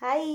Hi 0.00 0.32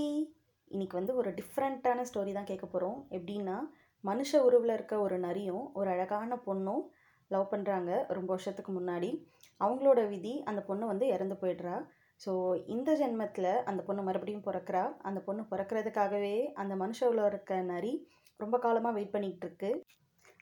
இன்னைக்கு 0.72 0.96
வந்து 0.98 1.14
ஒரு 1.16 1.30
டிஃப்ரெண்ட்டான 1.40 2.04
ஸ்டோரி 2.10 2.32
தான் 2.34 2.48
கேட்க 2.48 2.66
போகிறோம் 2.68 2.96
எப்படின்னா 3.12 3.58
மனுஷ 4.04 4.40
உருவில் 4.46 4.74
இருக்க 4.76 4.96
ஒரு 5.00 5.18
நரியும் 5.26 5.66
ஒரு 5.74 5.90
அழகான 5.90 6.38
பொண்ணும் 6.46 6.82
லவ் 7.32 7.46
பண்ணுறாங்க 7.52 7.90
ரொம்ப 8.18 8.30
வருஷத்துக்கு 8.34 8.72
முன்னாடி. 8.78 9.10
அவங்களோட 9.62 10.00
விதி 10.14 10.34
அந்த 10.44 10.62
பொண்ணு 10.70 10.86
வந்து 10.92 11.08
இறந்து 11.08 11.36
போயிடுறா. 11.42 11.76
ஸோ 12.20 12.32
இந்த 12.68 12.96
ஜென்மத்தில் 13.02 13.52
அந்த 13.70 13.84
பொண்ணு 13.90 14.08
மறுபடியும் 14.08 14.46
பிறக்கிறா. 14.48 14.84
அந்த 15.02 15.22
பொண்ணு 15.28 15.46
பிறக்கிறதுக்காகவே 15.52 16.36
அந்த 16.64 16.76
மனுஷ 16.76 17.00
உருவில் 17.10 17.30
இருக்க 17.32 17.62
நரி 17.72 17.94
ரொம்ப 18.40 18.58
காலமாக 18.58 18.96
வெயிட் 18.98 19.16
பண்ணிகிட்டு 19.16 19.48
இருக்கு 19.48 19.72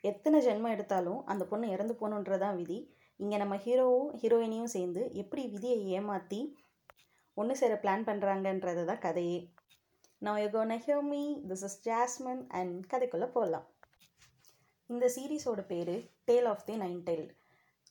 எத்தனை 0.04 0.40
ஜென்மம் 0.48 0.76
எடுத்தாலும் 0.78 1.22
அந்த 1.34 1.46
பொண்ணு 1.46 1.74
இறந்து 1.76 1.96
போகணுன்றதான் 1.96 2.58
விதி. 2.62 2.80
இங்கே 3.20 3.38
நம்ம 3.38 3.58
ஹீரோவும் 3.66 4.10
ஹீரோயினையும் 4.22 4.74
சேர்ந்து 4.78 5.04
எப்படி 5.16 5.46
விதியை 5.56 5.80
ஏமாற்றி 5.98 6.42
ஒன்று 7.38 7.56
சேர 7.56 7.74
பிளான் 7.84 8.08
பண்ணுறாங்கன்றது 8.08 8.84
தான் 8.86 9.04
கதையே 9.06 9.40
நான் 10.22 10.40
யூ 10.44 10.48
கோன் 10.56 10.74
திஸ் 11.50 11.66
இஸ் 11.68 11.80
ஜாஸ்மின் 11.86 12.44
அண்ட் 12.52 12.78
கதைக்குள்ளே 12.94 13.30
போகலாம் 13.38 13.68
இந்த 14.90 15.06
சீரீஸோட 15.16 15.62
பேர் 15.72 15.96
tale 16.26 16.48
of 16.48 16.66
the 16.70 16.76
nine 16.76 17.02
tail 17.08 17.28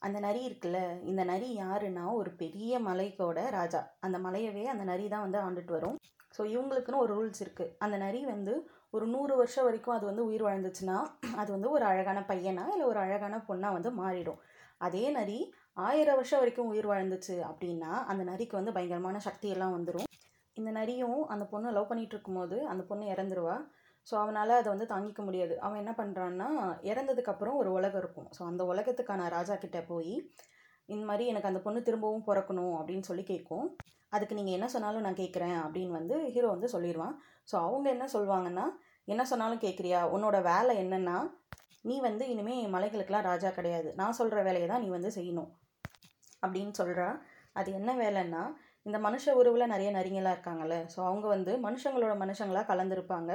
அந்த 0.03 0.19
நரி 0.21 0.41
இருக்குல்ல 0.49 0.81
இந்த 1.03 1.23
நரி 1.25 1.49
யாருன்னா 1.59 2.05
ஒரு 2.19 2.31
பெரிய 2.43 2.73
மலைக்கோட 2.79 3.39
ராஜா. 3.51 3.81
அந்த 4.01 4.17
மலையவே 4.19 4.65
அந்த 4.65 4.85
நரி 4.85 5.07
தான் 5.09 5.25
வந்து 5.27 5.39
ஆண்டுட்டு 5.45 5.73
வரும். 5.77 5.97
ஸோ 6.37 6.43
இவங்களுக்குன்னு 6.55 7.03
ஒரு 7.05 7.13
ரூல்ஸ் 7.15 7.43
இருக்குது 7.45 7.73
அந்த 7.85 7.97
நரி 7.97 8.21
வந்து 8.25 8.55
ஒரு 8.91 9.07
நூறு 9.07 9.35
வருஷம் 9.37 9.67
வரைக்கும் 9.69 9.97
அது 9.97 10.07
வந்து 10.07 10.27
உயிர் 10.29 10.45
வாழ்ந்துச்சுன்னா 10.49 10.99
அது 11.37 11.49
வந்து 11.57 11.71
ஒரு 11.71 11.85
அழகான 11.85 12.21
பையனா 12.31 12.65
இல்லை 12.75 12.87
ஒரு 12.93 13.01
அழகான 13.05 13.41
பொண்ணாக 13.49 13.77
வந்து 13.79 13.93
மாறிடும். 14.03 14.41
அதே 14.79 15.05
நரி 15.11 15.39
ஆயிரம் 15.87 16.17
வருஷம் 16.19 16.41
வரைக்கும் 16.41 16.71
உயிர் 16.71 16.89
வாழ்ந்துச்சு 16.91 17.35
அப்படின்னா 17.49 17.91
அந்த 18.11 18.23
நரிக்கு 18.31 18.55
வந்து 18.59 18.73
பயங்கரமான 18.77 19.17
சக்தியெல்லாம் 19.27 19.75
வந்துடும் 19.75 20.09
இந்த 20.57 20.71
நரியும் 20.79 21.21
அந்த 21.33 21.45
பொண்ணை 21.53 21.71
லவ் 21.77 21.91
பண்ணிகிட்டு 21.91 22.15
இருக்கும்போது 22.17 22.57
அந்த 22.71 22.83
பொண்ணு 22.89 23.05
இறந்துருவா. 23.15 23.57
ஸோ 24.07 24.15
அவனால் 24.23 24.53
அதை 24.59 24.69
வந்து 24.73 24.87
தாங்கிக்க 24.93 25.23
முடியாது. 25.27 25.55
அவன் 25.65 25.81
என்ன 25.83 25.93
பண்ணுறான்னா 26.01 26.49
இறந்ததுக்கப்புறம் 26.91 27.59
ஒரு 27.61 27.71
உலகம் 27.79 28.01
இருக்கும். 28.03 28.29
ஸோ 28.37 28.41
அந்த 28.51 28.63
உலகத்துக்கான 28.73 29.29
ராஜா 29.37 29.57
கிட்ட 29.65 29.81
போய் 29.91 30.15
இந்த 30.89 31.05
மாதிரி 31.11 31.25
எனக்கு 31.33 31.51
அந்த 31.51 31.61
பொண்ணு 31.67 31.81
திரும்பவும் 31.89 32.27
பிறக்கணும் 32.29 32.75
அப்படின்னு 32.81 33.09
சொல்லி 33.11 33.25
கேட்கும். 33.33 33.67
அதுக்கு 34.17 34.39
நீங்கள் 34.39 34.57
என்ன 34.59 34.69
சொன்னாலும் 34.75 35.07
நான் 35.07 35.21
கேட்குறேன் 35.23 35.59
அப்படின்னு 35.65 35.97
வந்து 35.99 36.17
ஹீரோ 36.35 36.51
வந்து 36.55 36.71
சொல்லிடுவான். 36.75 37.15
ஸோ 37.51 37.57
அவங்க 37.67 37.89
என்ன 37.97 38.09
சொல்லுவாங்கன்னா 38.17 38.67
என்ன 39.15 39.23
சொன்னாலும் 39.33 39.65
கேட்குறியா? 39.67 40.03
உன்னோட 40.15 40.37
வேலை 40.51 40.75
என்னென்னா 40.85 41.17
நீ 41.89 41.97
வந்து 42.09 42.25
இனிமேல் 42.33 42.73
மலைகளுக்கெல்லாம் 42.75 43.29
ராஜா 43.31 43.51
கிடையாது. 43.59 43.89
நான் 44.03 44.19
சொல்கிற 44.21 44.39
வேலையை 44.49 44.69
தான் 44.69 44.85
நீ 44.85 44.89
வந்து 44.97 45.11
செய்யணும். 45.19 45.51
அப்படின்னு 46.43 46.75
சொல்கிறா 46.81 47.09
அது 47.61 47.69
என்ன 47.79 47.91
வேலைன்னா 48.05 48.43
இந்த 48.87 48.99
மனுஷ 49.07 49.33
உருவில் 49.39 49.73
நிறைய 49.73 49.89
நரிங்களாக 49.97 50.35
இருக்காங்கல்ல. 50.37 50.77
ஸோ 50.93 50.99
அவங்க 51.09 51.27
வந்து 51.35 51.53
மனுஷங்களோட 51.65 52.13
மனுஷங்களாக 52.25 52.69
கலந்துருப்பாங்க. 52.71 53.31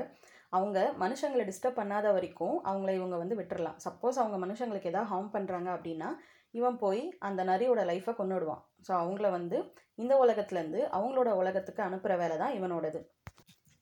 அவங்க 0.58 0.80
மனுஷங்களை 1.04 1.44
டிஸ்டர்ப் 1.50 1.80
பண்ணாத 1.82 2.08
வரைக்கும் 2.14 2.56
அவங்கள 2.70 2.92
இவங்க 3.00 3.16
வந்து 3.24 3.36
விட்டுறலாம். 3.40 3.78
சப்போஸ் 3.86 4.20
அவங்க 4.24 4.38
மனுஷங்களுக்கு 4.46 4.92
எதாவது 4.92 5.12
ஹார்ம் 5.12 5.32
பண்ணுறாங்க 5.36 5.70
அப்படின்னா 5.76 6.10
இவன் 6.54 6.78
போய் 6.84 7.02
அந்த 7.28 7.42
நரியோட 7.52 7.82
லைஃப்பை 7.92 8.14
கொண்டுடுவான் 8.18 8.62
ஸோ 8.88 8.92
அவங்கள 9.02 9.28
வந்து 9.38 9.58
இந்த 10.02 10.14
உலகத்துலேருந்து 10.24 10.82
அவங்களோட 10.98 11.30
உலகத்துக்கு 11.42 11.82
அனுப்புகிற 11.88 12.16
வேலை 12.24 12.36
தான் 12.44 12.56
இவனோடது. 12.60 13.00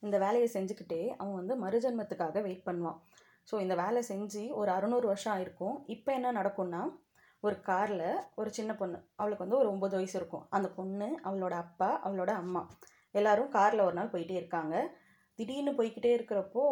இந்த 0.03 0.17
வேலையை 0.25 0.47
செஞ்சுக்கிட்டே 0.53 1.01
அவன் 1.21 1.37
வந்து 1.39 1.55
மறுஜன்மத்துக்காக 1.63 2.41
வெயிட் 2.47 2.67
பண்ணுவான். 2.69 2.99
ஸோ 3.49 3.55
இந்த 3.65 3.75
வேலை 3.83 4.01
செஞ்சு 4.11 4.43
ஒரு 4.59 4.69
அறுநூறு 4.77 5.07
வருஷம் 5.11 5.33
ஆயிருக்கும். 5.35 5.75
இப்போ 5.95 6.09
என்ன 6.17 6.31
நடக்கும்னா 6.39 6.81
ஒரு 7.43 7.55
காரில் 7.61 8.07
ஒரு 8.39 8.49
சின்ன 8.57 8.71
பொண்ணு. 8.75 8.97
அவளுக்கு 9.15 9.43
வந்து 9.43 9.59
ஒரு 9.59 9.69
ஒம்பது 9.73 9.95
வயசு 9.99 10.15
இருக்கும். 10.19 10.45
அந்த 10.55 10.67
பொண்ணு 10.77 11.07
அவளோட 11.27 11.53
அப்பா 11.65 11.89
அவளோட 12.07 12.31
அம்மா. 12.43 12.61
எல்லாரும் 13.19 13.49
காரில் 13.55 13.85
ஒரு 13.87 13.95
நாள் 13.99 14.13
போயிட்டே 14.13 14.35
இருக்காங்க. 14.41 14.75
திடீர்னு 15.39 15.71
போய்கிட்டே 15.79 16.11
இருக்கிறப்போ 16.17 16.63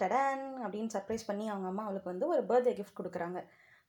டடான் 0.00 0.44
அப்படின்னு 0.64 0.94
சர்ப்ரைஸ் 0.96 1.26
பண்ணி 1.28 1.46
அவங்க 1.48 1.66
அம்மா 1.70 1.82
அவளுக்கு 1.86 2.12
வந்து 2.12 2.26
ஒரு 2.32 2.42
பர்த்டே 2.50 2.72
கிஃப்ட் 2.78 2.98
கொடுக்குறாங்க. 3.00 3.40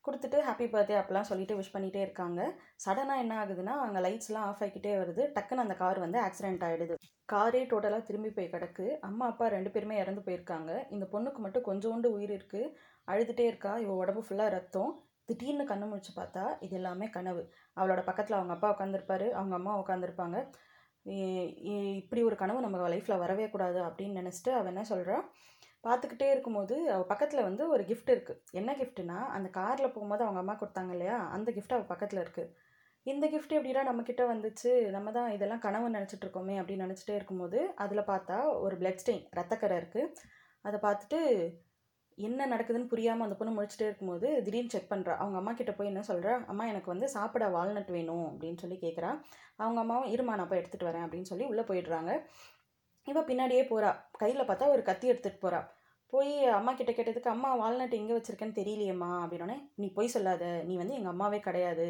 கொடுத்துட்டு 0.06 0.38
ஹாப்பி 0.48 0.66
பர்த்டே 0.74 0.96
அப்பெல்லாம் 1.00 1.28
சொல்லிட்டு 1.30 1.58
விஷ் 1.58 1.74
பண்ணிகிட்டே 1.74 2.02
இருக்காங்க. 2.06 2.42
சடனாக 2.86 3.24
என்ன 3.24 3.34
ஆகுதுன்னா 3.42 3.74
அங்கே 3.86 4.00
லைட்ஸ்லாம் 4.06 4.48
ஆஃப் 4.50 4.62
ஆகிக்கிட்டே 4.64 4.94
வருது. 5.02 5.24
டக்குன்னு 5.36 5.66
அந்த 5.66 5.76
கார் 5.82 6.00
வந்து 6.06 6.20
ஆக்சிடென்ட் 6.28 6.64
ஆகிடுது 6.68 6.96
காரே 7.34 7.62
டோட்டலாக 7.72 8.04
திரும்பி 8.08 8.30
போய் 8.38 8.54
கிடக்கு. 8.54 8.86
அம்மா 9.10 9.26
அப்பா 9.32 9.48
ரெண்டு 9.56 9.70
பேருமே 9.76 9.98
இறந்து 10.04 10.22
போயிருக்காங்க. 10.26 10.72
இந்த 10.96 11.08
பொண்ணுக்கு 11.14 11.42
மட்டும் 11.46 11.68
கொஞ்சோண்டு 11.70 12.10
உயிர் 12.18 12.34
இருக்குது 12.38 12.74
அழுதுகிட்டே 13.12 13.46
இருக்கா. 13.52 13.74
இவ 13.84 13.94
உடம்பு 14.02 14.24
ஃபுல்லாக 14.28 14.56
ரத்தம். 14.58 14.92
திடீர்னு 15.30 15.66
கண்ணு 15.72 15.86
முழிச்சு 15.90 16.14
பார்த்தா 16.16 16.44
இது 16.66 16.76
எல்லாமே 16.80 17.08
கனவு. 17.18 17.42
அவளோட 17.78 18.02
பக்கத்தில் 18.10 18.38
அவங்க 18.40 18.54
அப்பா 18.56 18.70
உட்காந்துருப்பாரு 18.76 19.28
அவங்க 19.40 19.56
அம்மா 19.60 19.74
உட்காந்துருப்பாங்க 19.82 20.38
இப்படி 22.00 22.22
ஒரு 22.24 22.36
கனவு 22.42 22.64
நம்ம 22.66 22.90
லைஃப்பில் 22.94 23.22
வரவே 23.24 23.46
கூடாது 23.50 23.80
அப்படின்னு 23.88 24.20
நினச்சிட்டு 24.22 24.52
அவள் 24.58 24.72
என்ன 24.74 24.84
சொல்கிறான் 24.90 25.24
பார்த்துக்கிட்டே 25.86 26.28
இருக்கும்போது 26.32 26.76
அவள் 26.94 27.08
பக்கத்தில் 27.12 27.48
வந்து 27.48 27.64
ஒரு 27.74 27.84
கிஃப்ட் 27.84 28.12
இருக்குது 28.16 28.42
என்ன 28.60 28.72
கிஃப்ட்டுனா 28.80 29.20
அந்த 29.38 29.48
காரில் 29.60 29.94
போகும்போது 29.94 30.24
அவங்க 30.26 30.42
அம்மா 30.44 30.56
கொடுத்தாங்க 30.60 30.92
இல்லையா? 30.96 31.16
அந்த 31.36 31.50
கிஃப்ட் 31.56 31.74
அவள் 31.78 31.92
பக்கத்தில் 31.94 32.22
இருக்குது 32.24 32.52
இந்த 33.06 33.26
கிஃப்ட் 33.28 33.56
எப்படிடா 33.58 33.84
நம்மக்கிட்ட 33.88 34.24
வந்துச்சு? 34.34 34.72
நம்ம 34.96 35.12
தான் 35.12 35.30
இதெல்லாம் 35.36 35.64
கனவு 35.66 35.88
நினச்சிட்டு 35.90 36.26
இருக்கோமே 36.26 36.56
அப்படின்னு 36.60 36.86
நினச்சிட்டே 36.88 37.16
இருக்கும்போது 37.16 37.60
அதில் 37.84 38.10
பார்த்தா 38.12 38.38
ஒரு 38.66 38.76
பிளட் 38.82 39.02
ஸ்டெயின் 39.04 39.26
ரத்தக்கரை 39.40 39.78
இருக்குது 39.82 40.12
அதை 40.66 40.80
பார்த்துட்டு 40.86 41.20
என்ன 42.28 42.48
நடக்குதுன்னு 42.54 42.92
புரியாமல் 42.94 43.26
அந்த 43.26 43.36
பொண்ணு 43.40 43.56
முடிச்சுட்டே 43.58 43.88
இருக்கும்போது 43.90 44.28
திடீர்னு 44.46 44.74
செக் 44.74 44.92
பண்ணுறா 44.94 45.14
அவங்க 45.24 45.38
அம்மா 45.42 45.52
கிட்ட 45.60 45.72
போய் 45.78 45.92
என்ன 45.92 46.04
சொல்கிறா 46.08 46.34
அம்மா 46.52 46.66
எனக்கு 46.72 46.94
வந்து 46.94 47.08
சாப்பிட 47.16 47.46
வால்நட் 47.58 47.92
வேணும் 47.98 48.26
அப்படின்னு 48.32 48.62
சொல்லி 48.64 48.78
கேட்குறா 48.86 49.12
அவங்க 49.64 49.80
அம்மாவும் 49.84 50.12
இருமா 50.16 50.36
நான் 50.40 50.50
போய் 50.52 50.62
எடுத்துகிட்டு 50.62 50.90
வரேன் 50.90 51.06
அப்படின்னு 51.08 51.32
சொல்லி 51.32 51.46
உள்ளே 51.52 51.64
போயிடுறாங்க. 51.70 52.14
இவள் 53.08 53.28
பின்னாடியே 53.30 53.64
போகிறா 53.72 53.92
கையில் 54.22 54.50
பார்த்தா 54.50 54.74
ஒரு 54.76 54.84
கத்தி 54.90 55.06
எடுத்துகிட்டு 55.12 55.44
போகிறா 55.46 55.62
போய் 56.14 56.32
அம்மா 56.58 56.72
கிட்ட 56.74 56.92
கேட்டதுக்கு 56.92 57.34
அம்மா 57.34 57.50
வால்நட் 57.62 58.00
எங்கே 58.00 58.16
வச்சுருக்கேன்னு 58.16 58.58
தெரியலையம்மா 58.60 59.10
அப்படின்னோடனே 59.24 59.58
நீ 59.82 59.88
போய் 59.98 60.14
சொல்லாத. 60.16 60.46
நீ 60.70 60.74
வந்து 60.82 60.98
எங்கள் 60.98 61.14
அம்மாவே 61.14 61.40
கிடையாது. 61.40 61.86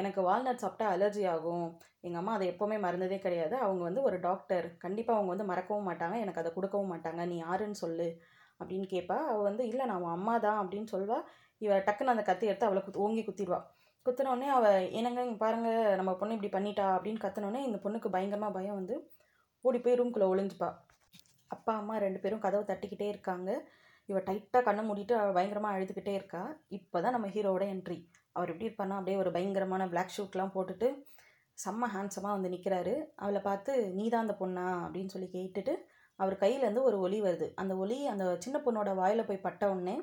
எனக்கு 0.00 0.20
வால்நட் 0.28 0.62
சாப்பிட்டா 0.62 0.86
அலர்ஜி 0.94 1.24
ஆகும். 1.32 1.66
எங்கள் 2.06 2.20
அம்மா 2.20 2.32
அதை 2.36 2.46
எப்போவுமே 2.52 2.76
மறந்ததே 2.86 3.18
கிடையாது. 3.18 3.56
அவங்க 3.64 3.82
வந்து 3.82 4.02
ஒரு 4.02 4.16
டாக்டர் 4.20 4.66
கண்டிப்பாக 4.84 5.18
அவங்க 5.18 5.32
வந்து 5.34 5.50
மறக்கவும் 5.52 5.88
மாட்டாங்க. 5.90 6.16
எனக்கு 6.24 6.42
அதை 6.42 6.52
கொடுக்கவும் 6.54 6.92
மாட்டாங்க. 6.94 7.24
நீ 7.32 7.36
யாருன்னு 7.36 7.78
சொல்லு. 7.84 8.08
அப்படின்னு 8.64 8.88
கேட்பா. 8.94 9.16
அவள் 9.30 9.48
வந்து 9.50 9.64
இல்லை 9.70 9.84
நான் 9.90 10.00
அவன் 10.00 10.16
அம்மா 10.18 10.34
தான் 10.46 10.60
அப்படின்னு 10.62 10.88
சொல்வா. 10.94 11.18
இவள் 11.62 11.84
டக்குன்னு 11.88 12.14
அந்த 12.14 12.24
கத்தி 12.30 12.44
எடுத்து 12.50 12.68
அவளை 12.68 12.82
குத் 12.86 13.02
ஓங்கி 13.04 13.22
குத்திடுவா. 13.26 13.58
குத்தினோடனே 14.06 14.48
அவள் 14.56 14.88
என்னங்க 14.98 15.20
இங்கே 15.26 15.38
பாருங்கள் 15.44 15.96
நம்ம 16.00 16.12
பொண்ணு 16.20 16.36
இப்படி 16.36 16.50
பண்ணிட்டா 16.56 16.86
அப்படின்னு 16.96 17.22
கத்தினோடனே 17.24 17.60
இந்த 17.68 17.78
பொண்ணுக்கு 17.84 18.08
பயங்கரமாக 18.16 18.56
பயம் 18.58 18.78
வந்து 18.80 18.96
ஓடி 19.64 19.78
போய் 19.84 19.98
ரூம்குள்ளே 20.00 20.26
ஒளிஞ்சுப்பா. 20.32 20.70
அப்பா 21.50 21.72
அம்மா 21.80 21.94
ரெண்டு 22.04 22.18
பேரும் 22.22 22.42
கதவை 22.44 22.64
தட்டிக்கிட்டே 22.70 23.06
இருக்காங்க. 23.12 23.50
இவள் 24.08 24.26
டைட்டாக 24.28 24.62
கண்ணை 24.66 24.82
மூடிட்டு 24.88 25.14
அவள் 25.20 25.36
பயங்கரமாக 25.38 25.76
அழுதுகிட்டே 25.76 26.14
இருக்கா. 26.20 26.42
இப்போ 26.78 26.96
தான் 27.04 27.14
நம்ம 27.16 27.28
ஹீரோவோட 27.36 27.66
என்ட்ரி 27.74 27.98
அவர் 28.36 28.50
எப்படி 28.52 28.68
இருப்பார்னா 28.68 28.98
அப்படியே 29.00 29.18
ஒரு 29.22 29.30
பயங்கரமான 29.36 29.82
பிளாக் 29.92 30.14
ஷூட்லாம் 30.16 30.54
போட்டுட்டு 30.56 30.88
செம்ம 31.58 31.88
ஹேண்ட்ஸமாக 31.94 32.36
வந்து 32.36 32.52
நிற்கிறாரு 32.54 32.94
அவளை 33.22 33.40
பார்த்து 33.48 33.72
நீ 33.98 34.04
தான் 34.08 34.24
அந்த 34.26 34.34
பொண்ணா? 34.40 34.64
அப்படின்னு 34.86 35.12
சொல்லி 35.14 35.28
கேட்டுட்டு 35.34 35.74
அவர் 36.16 36.36
கையிலேருந்து 36.40 36.82
ஒரு 36.82 36.98
ஒலி 36.98 37.22
வருது. 37.22 37.46
அந்த 37.54 37.76
ஒலி 37.76 38.06
அந்த 38.06 38.24
சின்ன 38.38 38.58
பொண்ணோட 38.66 38.94
வாயில் 38.94 39.26
போய் 39.26 39.44
பட்ட 39.46 39.70
உடனே 39.70 39.96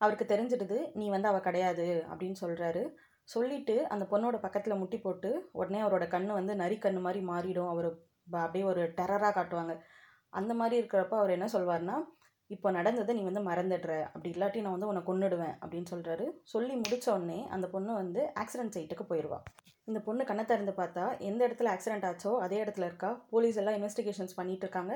அவருக்கு 0.00 0.24
தெரிஞ்சிடுது 0.34 0.78
நீ 0.94 1.08
வந்து 1.08 1.28
அவள் 1.28 1.46
கிடையாது 1.48 2.04
அப்படின்னு 2.10 2.36
சொல்கிறாரு 2.40 2.82
சொல்லிவிட்டு 3.22 3.88
அந்த 3.88 4.04
பொண்ணோட 4.10 4.36
பக்கத்தில் 4.40 4.80
முட்டி 4.80 4.98
போட்டு 4.98 5.48
உடனே 5.52 5.80
அவரோட 5.82 6.08
கண் 6.08 6.26
வந்து 6.26 6.54
நரி 6.56 6.78
கண் 6.78 6.98
மாதிரி 7.06 7.20
மாறிடும். 7.26 7.68
அவர் 7.68 7.88
அப்படியே 8.30 8.64
ஒரு 8.64 8.82
டெரராக 8.96 9.32
காட்டுவாங்க. 9.38 9.74
அந்த 10.28 10.54
மாதிரி 10.54 10.86
இருக்கிறப்ப 10.86 11.14
அவர் 11.18 11.30
என்ன 11.30 11.46
சொல்வார்னா 11.52 11.96
இப்போ 12.54 12.68
நடந்ததை 12.76 13.12
நீ 13.18 13.22
வந்து 13.28 13.42
மறந்துடுற. 13.48 13.92
அப்படி 14.12 14.28
இல்லாட்டி 14.34 14.58
நான் 14.64 14.74
வந்து 14.76 14.88
உன்னை 14.90 15.02
கொன்னுடுவேன் 15.06 15.54
அப்படின்னு 15.62 15.88
சொல்கிறாரு 15.92 16.26
சொல்லி 16.52 16.74
முடித்த 16.82 17.06
உடனே 17.14 17.38
அந்த 17.54 17.66
பொண்ணு 17.72 17.92
வந்து 18.02 18.20
ஆக்சிடென்ட் 18.42 18.76
சைட்டுக்கு 18.76 19.04
போயிடுவா 19.08 19.38
இந்த 19.88 19.98
பொண்ணு 20.06 20.22
கண்ணை 20.28 20.44
திறந்து 20.50 20.72
பார்த்தா 20.78 21.02
எந்த 21.28 21.40
இடத்துல 21.46 21.72
ஆக்சிடென்ட் 21.72 22.06
ஆச்சோ 22.08 22.30
அதே 22.44 22.56
இடத்துல 22.62 22.86
இருக்கா. 22.90 23.10
போலீஸ் 23.32 23.58
எல்லாம் 23.60 23.76
இன்வெஸ்டிகேஷன்ஸ் 23.78 24.36
பண்ணிட்டு 24.38 24.64
இருக்காங்க. 24.66 24.94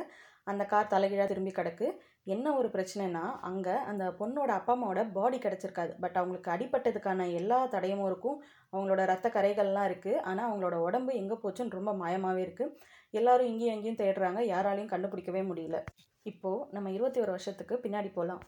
அந்த 0.51 0.63
கார் 0.73 0.93
தலைகீழாக 0.95 1.29
திரும்பி 1.33 1.53
கிடக்கு. 1.59 1.87
என்ன 2.35 2.47
ஒரு 2.61 2.69
பிரச்சனைனா 2.75 3.23
அங்கே 3.49 3.75
அந்த 3.91 4.05
பொண்ணோட 4.21 4.51
அப்பா 4.59 4.73
அம்மாவோட 4.77 5.03
பாடி 5.17 5.39
கிடச்சிருக்காது. 5.45 5.93
பட் 6.03 6.19
அவங்களுக்கு 6.21 6.53
அடிப்பட்டதுக்கான 6.55 7.29
எல்லா 7.41 7.59
தடையமும் 7.75 8.09
இருக்கும். 8.11 8.39
அவங்களோட 8.73 9.05
ரத்த 9.13 9.29
கரைகள்லாம் 9.37 9.89
இருக்குது 9.91 10.21
ஆனால் 10.31 10.49
அவங்களோட 10.49 10.79
உடம்பு 10.89 11.13
எங்கே 11.23 11.39
போச்சுன்னு 11.45 11.79
ரொம்ப 11.79 11.95
மாயமாகவே 12.03 12.43
இருக்குது 12.47 12.75
எல்லாரும் 13.21 13.51
இங்கேயும் 13.53 13.77
எங்கேயும் 13.77 14.03
தேடுறாங்க. 14.03 14.43
யாராலையும் 14.55 14.93
கண்டுபிடிக்கவே 14.95 15.45
முடியல. 15.53 15.79
இப்போது 16.27 16.65
நம்ம 16.77 16.89
இருபத்தி 16.97 17.21
ஒரு 17.25 17.33
வருஷத்துக்கு 17.35 17.75
பின்னாடி 17.85 18.11
போகலாம் 18.17 18.43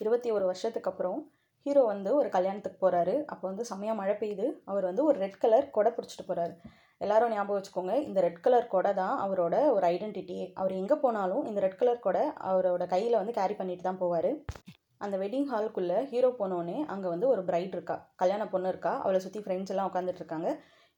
இருபத்தி 0.00 0.28
ஒரு 0.36 0.44
வருஷத்துக்கு 0.50 0.90
அப்புறம் 0.90 1.18
ஹீரோ 1.66 1.82
வந்து 1.90 2.10
ஒரு 2.20 2.28
கல்யாணத்துக்கு 2.36 2.78
போகிறாரு 2.84 3.14
அப்போ 3.32 3.44
வந்து 3.50 3.64
செம்மையாக 3.68 3.98
மழை 4.00 4.14
பெய்யுது. 4.22 4.46
அவர் 4.70 4.86
வந்து 4.88 5.02
ஒரு 5.10 5.18
ரெட் 5.24 5.38
கலர் 5.42 5.66
கொடை 5.76 5.90
பிடிச்சிட்டு 5.96 6.26
போகிறாரு 6.30 6.54
எல்லாரும் 7.04 7.32
ஞாபகம் 7.34 7.58
வச்சுக்கோங்க 7.58 7.94
இந்த 8.08 8.18
ரெட் 8.26 8.42
கலர் 8.44 8.72
கொடை 8.74 8.92
தான் 9.00 9.14
அவரோட 9.24 9.54
ஒரு 9.76 9.84
ஐடென்டிட்டியே 9.94 10.44
அவர் 10.60 10.74
எங்கே 10.80 10.96
போனாலும் 11.04 11.44
இந்த 11.50 11.60
ரெட் 11.64 11.80
கலர் 11.80 12.04
கொடை 12.06 12.24
அவரோட 12.50 12.84
கையில் 12.94 13.20
வந்து 13.20 13.36
கேரி 13.38 13.54
பண்ணிட்டு 13.60 13.86
தான் 13.88 14.00
போவார். 14.02 14.30
அந்த 15.04 15.16
வெட்டிங் 15.22 15.48
ஹாலுக்குள்ளே 15.52 15.98
ஹீரோ 16.10 16.30
போனோடனே 16.40 16.76
அங்கே 16.92 17.08
வந்து 17.14 17.26
ஒரு 17.32 17.42
பிரைட் 17.48 17.74
இருக்கா 17.76 17.96
கல்யாண 18.22 18.42
பொண்ணு 18.52 18.70
இருக்கா. 18.72 18.92
அவளை 19.04 19.20
சுற்றி 19.24 19.40
ஃப்ரெண்ட்ஸ் 19.44 19.72
எல்லாம் 19.74 19.90
உட்காந்துட்டு 19.90 20.22
இருக்காங்க. 20.22 20.50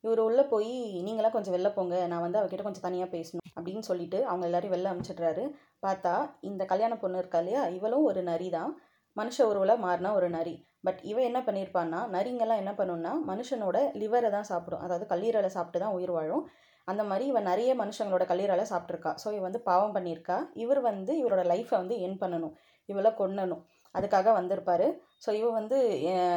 இவர் 0.04 0.20
உள்ளே 0.26 0.44
போய் 0.50 0.72
நீங்களாம் 1.06 1.34
கொஞ்சம் 1.36 1.54
வெளில 1.54 1.68
போங்க 1.76 1.94
நான் 2.06 2.24
வந்து 2.24 2.40
அவகிட்ட 2.40 2.64
கொஞ்சம் 2.66 2.86
தனியாக 2.86 3.08
பேசணும் 3.14 3.46
அப்படின்னு 3.56 3.82
சொல்லிட்டு 3.88 4.18
அவங்க 4.26 4.44
எல்லாரையும் 4.48 4.74
வெளில 4.74 4.90
அனுப்பிச்சிடுறாரு 4.92 5.44
பார்த்தா 5.84 6.12
இந்த 6.40 6.62
கல்யாண 6.64 6.94
பொண்ணு 6.96 7.20
இருக்கா 7.22 7.40
இல்லையா? 7.42 7.62
இவளும் 7.78 8.06
ஒரு 8.10 8.20
நரி 8.22 8.48
தான். 8.50 8.72
மனுஷ 9.16 9.38
உருவில் 9.50 9.82
மாறினா 9.84 10.10
ஒரு 10.12 10.28
நரி. 10.30 10.54
பட் 10.86 11.00
இவன் 11.02 11.26
என்ன 11.30 11.40
பண்ணியிருப்பான்னா 11.46 12.00
நரிங்கெல்லாம் 12.14 12.60
என்ன 12.62 12.72
பண்ணுன்னா 12.78 13.12
மனுஷனோட 13.30 13.78
லிவரை 14.02 14.30
தான் 14.30 14.48
சாப்பிடும். 14.50 14.82
அதாவது 14.84 15.06
கல்லீரலை 15.12 15.50
சாப்பிட்டு 15.56 15.82
தான் 15.84 15.96
உயிர் 15.98 16.14
வாழும். 16.16 16.44
அந்த 16.88 17.02
மாதிரி 17.04 17.24
இவன் 17.26 17.48
நிறைய 17.50 17.70
மனுஷங்களோட 17.74 18.24
கல்லீரலை 18.30 18.66
சாப்பிட்ருக்கா 18.72 19.12
ஸோ 19.22 19.28
இவ 19.32 19.42
வந்து 19.48 19.62
பாவம் 19.70 19.94
பண்ணியிருக்கா. 19.96 20.36
இவர் 20.64 20.80
வந்து 20.80 21.12
இவரோட 21.22 21.44
லைஃப்பை 21.52 21.76
வந்து 21.82 21.96
என் 22.06 22.20
பண்ணணும். 22.22 22.54
இவளை 22.88 23.10
கொன்னணும். 23.20 23.62
அதுக்காக 23.98 24.32
வந்திருப்பார். 24.38 24.86
ஸோ 25.24 25.30
இவ 25.40 25.50
வந்து 25.58 25.76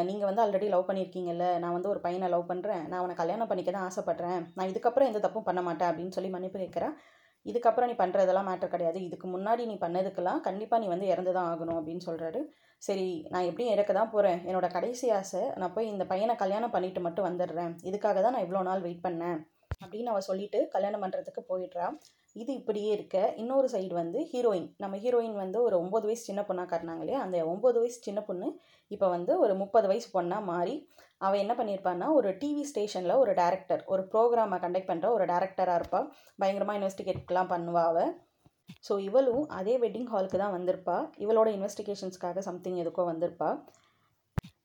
நீங்கள் 0.10 0.30
வந்து 0.30 0.44
ஆல்ரெடி 0.44 0.68
லவ் 0.74 0.88
பண்ணியிருக்கீங்கல்ல 0.90 1.48
நான் 1.64 1.76
வந்து 1.78 1.92
ஒரு 1.94 2.00
பையனை 2.06 2.28
லவ் 2.34 2.50
பண்ணுறேன் 2.52 2.84
நான் 2.90 3.02
அவனை 3.02 3.16
கல்யாணம் 3.22 3.50
பண்ணிக்க 3.52 3.72
தான் 3.78 3.88
ஆசைப்பட்றேன். 3.90 4.42
நான் 4.58 4.72
இதுக்கப்புறம் 4.74 5.10
எந்த 5.12 5.22
தப்பும் 5.26 5.48
பண்ண 5.50 5.64
மாட்டேன். 5.68 5.90
அப்படின்னு 5.92 6.16
சொல்லி 6.18 6.32
மன்னிப்பு 6.36 6.60
கேட்குறேன் 6.64 6.96
இதுக்கப்புறம் 7.50 7.90
நீ 7.90 7.96
பண்ணுறதெல்லாம் 8.00 8.48
மேட்டர் 8.50 8.74
கிடையாது. 8.74 9.00
இதுக்கு 9.08 9.28
முன்னாடி 9.34 9.64
நீ 9.70 9.76
பண்ணதுக்கெல்லாம் 9.84 10.42
கண்டிப்பாக 10.48 10.82
நீ 10.84 10.88
வந்து 10.94 11.08
இறந்து 11.14 11.32
தான் 11.38 11.50
ஆகணும். 11.52 11.78
அப்படின்னு 11.80 12.06
சொல்கிறாரு 12.08 12.40
சரி 12.88 13.08
நான் 13.34 13.48
எப்படியும் 13.48 13.74
இறக்க 13.76 13.92
தான் 14.00 14.12
போகிறேன் 14.14 14.40
என்னோட 14.50 14.68
கடைசி 14.76 15.08
ஆசை 15.20 15.42
நான் 15.62 15.74
போய் 15.76 15.92
இந்த 15.94 16.04
பையனை 16.12 16.34
கல்யாணம் 16.42 16.74
பண்ணிட்டு 16.76 17.02
மட்டும் 17.08 17.28
வந்துடுறேன். 17.30 17.74
இதுக்காக 17.90 18.22
தான் 18.26 18.36
நான் 18.36 18.46
இவ்வளோ 18.46 18.62
நாள் 18.70 18.86
வெயிட் 18.86 19.06
பண்ணேன். 19.08 19.40
அப்படின்னு 19.84 20.12
அவள் 20.14 20.28
சொல்லிட்டு 20.30 20.60
கல்யாணம் 20.76 21.04
பண்ணுறதுக்கு 21.04 21.42
போயிடுறா. 21.52 21.88
இது 22.36 22.52
இப்படியே 22.60 22.90
இருக்க. 22.96 23.18
இன்னொரு 23.42 23.68
சைடு 23.74 23.94
வந்து 24.02 24.20
ஹீரோயின் 24.32 24.68
நம்ம 24.84 24.98
ஹீரோயின் 25.04 25.38
வந்து 25.44 25.58
ஒரு 25.68 25.76
ஒம்பது 25.84 26.06
வயசு 26.10 26.24
சின்ன 26.30 26.42
பொண்ணாக 26.50 26.68
காட்டினாங்க 26.72 27.04
இல்லையா? 27.06 27.22
அந்த 27.26 27.38
ஒம்பது 27.54 27.78
வயசு 27.82 28.00
சின்ன 28.08 28.20
பொண்ணு 28.28 28.48
இப்போ 28.92 29.08
வந்து 29.16 29.34
ஒரு 29.44 29.54
முப்பது 29.62 29.88
வயசு 29.92 30.08
பொண்ணாக 30.18 30.50
மாறி 30.52 30.76
அவள் 31.26 31.42
என்ன 31.44 31.54
பண்ணியிருப்பான்னா 31.60 32.08
ஒரு 32.18 32.30
டிவி 32.42 32.64
ஸ்டேஷனில் 32.72 33.20
ஒரு 33.24 33.32
டேரக்டர் 33.42 33.82
ஒரு 33.94 34.04
ப்ரோக்ராமை 34.14 34.60
கண்டக்ட் 34.66 34.90
பண்ணுற 34.92 35.08
ஒரு 35.18 35.26
டேரக்டராக 35.32 35.80
இருப்பாள் 35.82 36.08
பயங்கரமாக 36.42 36.80
இன்வெஸ்டிகேட்லாம் 36.80 37.52
பண்ணுவா 37.54 37.84
அவள் 37.92 38.12
ஸோ 38.88 38.94
இவளும் 39.08 39.46
அதே 39.60 39.76
வெட்டிங் 39.84 40.10
ஹாலுக்கு 40.14 40.38
தான் 40.42 40.56
வந்திருப்பா. 40.58 40.98
இவளோட 41.24 41.48
இன்வெஸ்டிகேஷன்ஸ்க்காக 41.58 42.42
சம்திங் 42.50 42.80
எதுக்கோ 42.84 43.04
வந்திருப்பா. 43.12 43.50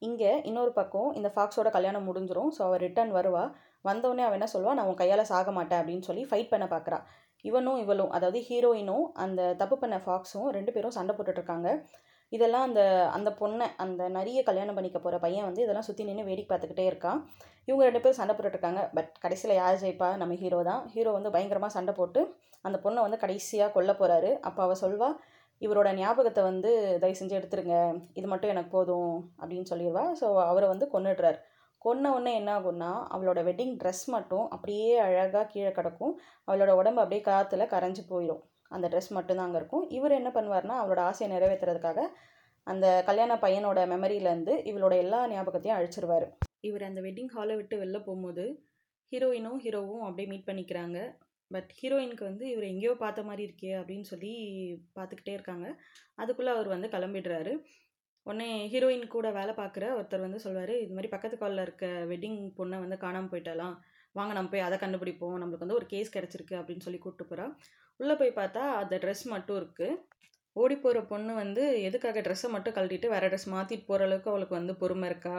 இங்கே 0.08 0.32
இன்னொரு 0.48 0.72
பக்கம் 0.78 1.10
இந்த 1.18 1.28
ஃபாக்ஸோட 1.34 1.68
கல்யாணம் 1.76 2.06
முடிஞ்சிரும். 2.08 2.50
ஸோ 2.56 2.60
அவள் 2.66 2.82
ரிட்டர்ன் 2.86 3.12
வருவா. 3.18 3.44
வந்தோடனே 3.84 4.22
அவன் 4.26 4.38
என்ன 4.38 4.48
சொல்லுவா? 4.54 4.74
நான் 4.76 4.88
உன் 4.90 5.00
கையால் 5.00 5.30
சாக 5.32 5.50
மாட்டேன் 5.58 5.80
அப்படின்னு 5.80 6.06
சொல்லி 6.08 6.22
ஃபைட் 6.30 6.52
பண்ண 6.52 6.66
பார்க்குறா 6.74 6.98
இவனும் 7.48 7.78
இவளும் 7.84 8.12
அதாவது 8.16 8.38
ஹீரோயினும் 8.48 9.04
அந்த 9.24 9.40
தப்பு 9.62 9.76
பண்ண 9.82 9.96
ஃபாக்ஸும் 10.04 10.48
ரெண்டு 10.56 10.74
பேரும் 10.74 10.96
சண்டை 10.98 11.14
போட்டுட்ருக்காங்க. 11.16 11.68
இதெல்லாம் 12.32 12.66
அந்த 12.68 12.82
அந்த 13.16 13.30
பொண்ணை 13.40 13.66
அந்த 13.84 14.02
நிறைய 14.18 14.38
கல்யாணம் 14.48 14.76
பண்ணிக்க 14.76 14.98
போகிற 15.00 15.16
பையன் 15.24 15.46
வந்து 15.48 15.64
இதெல்லாம் 15.64 15.86
சுற்றி 15.88 16.06
நின்று 16.08 16.28
வேடிக்கை 16.28 16.50
பார்த்துக்கிட்டே 16.52 16.86
இருக்கான். 16.90 17.18
இவங்க 17.68 17.82
ரெண்டு 17.88 18.00
பேரும் 18.04 18.18
சண்டை 18.20 18.34
போட்டுட்ருக்காங்க. 18.36 18.82
பட் 18.96 19.10
கடைசியில் 19.24 19.58
யார் 19.60 19.80
ஜெயிப்பா? 19.82 20.08
நம்ம 20.22 20.36
ஹீரோ 20.42 20.60
தான். 20.70 20.82
ஹீரோ 20.94 21.12
வந்து 21.18 21.32
பயங்கரமாக 21.36 21.76
சண்டை 21.76 21.94
போட்டு 22.00 22.22
அந்த 22.68 22.76
பொண்ணை 22.84 23.00
வந்து 23.06 23.22
கடைசியாக 23.24 23.72
கொல்ல 23.76 23.92
போகிறாரு 24.00 24.30
அப்போ 24.48 24.60
அவள் 24.66 24.82
சொல்வா 24.84 25.08
இவரோட 25.62 25.88
ஞாபகத்தை 26.00 26.42
வந்து 26.50 26.70
தயவு 27.02 27.18
செஞ்சு 27.20 27.36
எடுத்துருங்க. 27.38 27.76
இது 28.18 28.26
மட்டும் 28.32 28.52
எனக்கு 28.54 28.70
போதும். 28.76 29.14
அப்படின்னு 29.40 29.70
சொல்லிடுவா 29.72 30.04
ஸோ 30.20 30.26
அவரை 30.50 30.68
வந்து 30.72 30.86
கொன்னுடுறார். 30.94 31.38
கொன்ன 31.84 32.12
உடனே 32.16 32.32
என்ன 32.40 32.50
ஆகும்னா 32.58 32.90
அவளோட 33.14 33.40
வெட்டிங் 33.48 33.74
ட்ரெஸ் 33.80 34.04
மட்டும் 34.06 34.46
அப்படியே 34.54 34.90
அழகாக 35.06 35.46
கீழே 35.52 35.72
கிடக்கும். 35.78 36.14
அவளோட 36.48 36.72
உடம்பு 36.80 37.02
அப்படியே 37.02 37.22
காற்றுல 37.30 37.66
கரைஞ்சி 37.74 38.04
போயிடும் 38.12 38.42
அந்த 38.74 38.86
ட்ரெஸ் 38.88 39.10
மட்டும்தான் 39.16 39.46
அங்கே 39.46 39.60
இருக்கும். 39.60 39.84
இவர் 39.88 40.18
என்ன 40.20 40.30
பண்ணுவார்னா 40.36 40.76
அவளோட 40.82 41.00
ஆசையை 41.10 41.28
நிறைவேற்றுறதுக்காக 41.34 42.00
அந்த 42.66 42.86
கல்யாண 43.06 43.32
பையனோட 43.42 43.80
மெமரியிலேருந்து 43.92 44.52
இவளோட 44.70 44.94
எல்லா 45.04 45.20
ஞாபகத்தையும் 45.32 45.78
அழிச்சிருவார். 45.78 46.26
இவர் 46.60 46.86
அந்த 46.88 47.00
வெட்டிங் 47.00 47.32
ஹாலை 47.34 47.54
விட்டு 47.56 47.76
வெளில 47.82 47.98
போகும்போது 48.04 48.44
ஹீரோயினும் 49.12 49.58
ஹீரோவும் 49.64 50.04
அப்படியே 50.06 50.28
மீட் 50.30 50.48
பண்ணிக்கிறாங்க. 50.50 50.98
பட் 51.50 51.70
ஹீரோயினுக்கு 51.80 52.24
வந்து 52.24 52.44
இவர் 52.52 52.70
எங்கேயோ 52.70 52.92
பார்த்த 53.02 53.22
மாதிரி 53.22 53.42
இருக்கே 53.48 53.72
அப்படின்னு 53.80 54.06
சொல்லி 54.12 54.32
பார்த்துக்கிட்டே 54.96 55.34
இருக்காங்க. 55.38 55.66
அதுக்குள்ளே 56.22 56.52
அவர் 56.52 56.68
வந்து 56.68 56.88
கிளம்பிடுறாரு. 56.88 57.52
உடனே 58.26 58.48
ஹீரோயின் 58.72 59.06
கூட 59.14 59.28
வேலை 59.38 59.52
பார்க்குற 59.60 59.84
ஒருத்தர் 59.96 60.26
வந்து 60.26 60.38
சொல்வார் 60.44 60.74
இது 60.84 60.92
மாதிரி 60.96 61.10
பக்கத்து 61.14 61.36
காலில் 61.42 61.64
இருக்க 61.66 61.86
வெட்டிங் 62.10 62.38
பொண்ணை 62.58 62.76
வந்து 62.84 62.96
காணாமல் 63.04 63.30
போயிட்டாலாம் 63.32 63.74
வாங்க 64.18 64.32
நம்ம 64.36 64.50
போய் 64.52 64.66
அதை 64.66 64.76
கண்டுபிடிப்போம். 64.82 65.36
நம்மளுக்கு 65.40 65.66
வந்து 65.66 65.78
ஒரு 65.80 65.86
கேஸ் 65.92 66.14
கிடச்சிருக்கு 66.16 66.54
அப்படின்னு 66.60 66.84
சொல்லி 66.86 67.00
கூப்பிட்டு 67.00 67.30
போகிறான் 67.30 67.52
உள்ளே 68.00 68.14
போய் 68.20 68.38
பார்த்தா 68.40 68.62
அந்த 68.80 68.94
ட்ரெஸ் 69.04 69.24
மட்டும் 69.34 69.58
இருக்குது 69.60 69.98
ஓடி 70.56 70.76
போகிற 70.76 70.98
பொண்ணு 71.12 71.32
வந்து 71.42 71.62
எதுக்காக 71.88 72.20
ட்ரெஸ்ஸை 72.26 72.48
மட்டும் 72.54 72.74
கழட்டிட்டு 72.76 73.08
வேறு 73.14 73.28
ட்ரெஸ் 73.30 73.48
மாற்றிட்டு 73.54 73.86
போகிற 73.88 74.04
அளவுக்கு 74.08 74.30
அவளுக்கு 74.32 74.54
வந்து 74.58 74.74
பொறுமை 74.82 75.06
இருக்கா? 75.10 75.38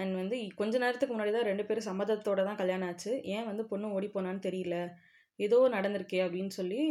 அண்ட் 0.00 0.14
வந்து 0.20 0.36
கொஞ்ச 0.60 0.74
நேரத்துக்கு 0.84 1.14
முன்னாடி 1.14 1.32
தான் 1.36 1.48
ரெண்டு 1.50 1.64
பேரும் 1.68 1.88
சம்மதத்தோட 1.88 2.40
தான் 2.48 2.60
கல்யாணம் 2.60 2.90
ஆச்சு. 2.90 3.12
ஏன் 3.34 3.48
வந்து 3.50 3.64
பொண்ணு 3.72 3.94
ஓடி 3.96 4.08
போனான்னு 4.14 4.46
தெரியல. 4.48 4.76
ஏதோ 5.38 5.58
நடந்திருக்கே 5.76 6.20
அப்படின்னு 6.26 6.52
சொல்லி 6.60 6.82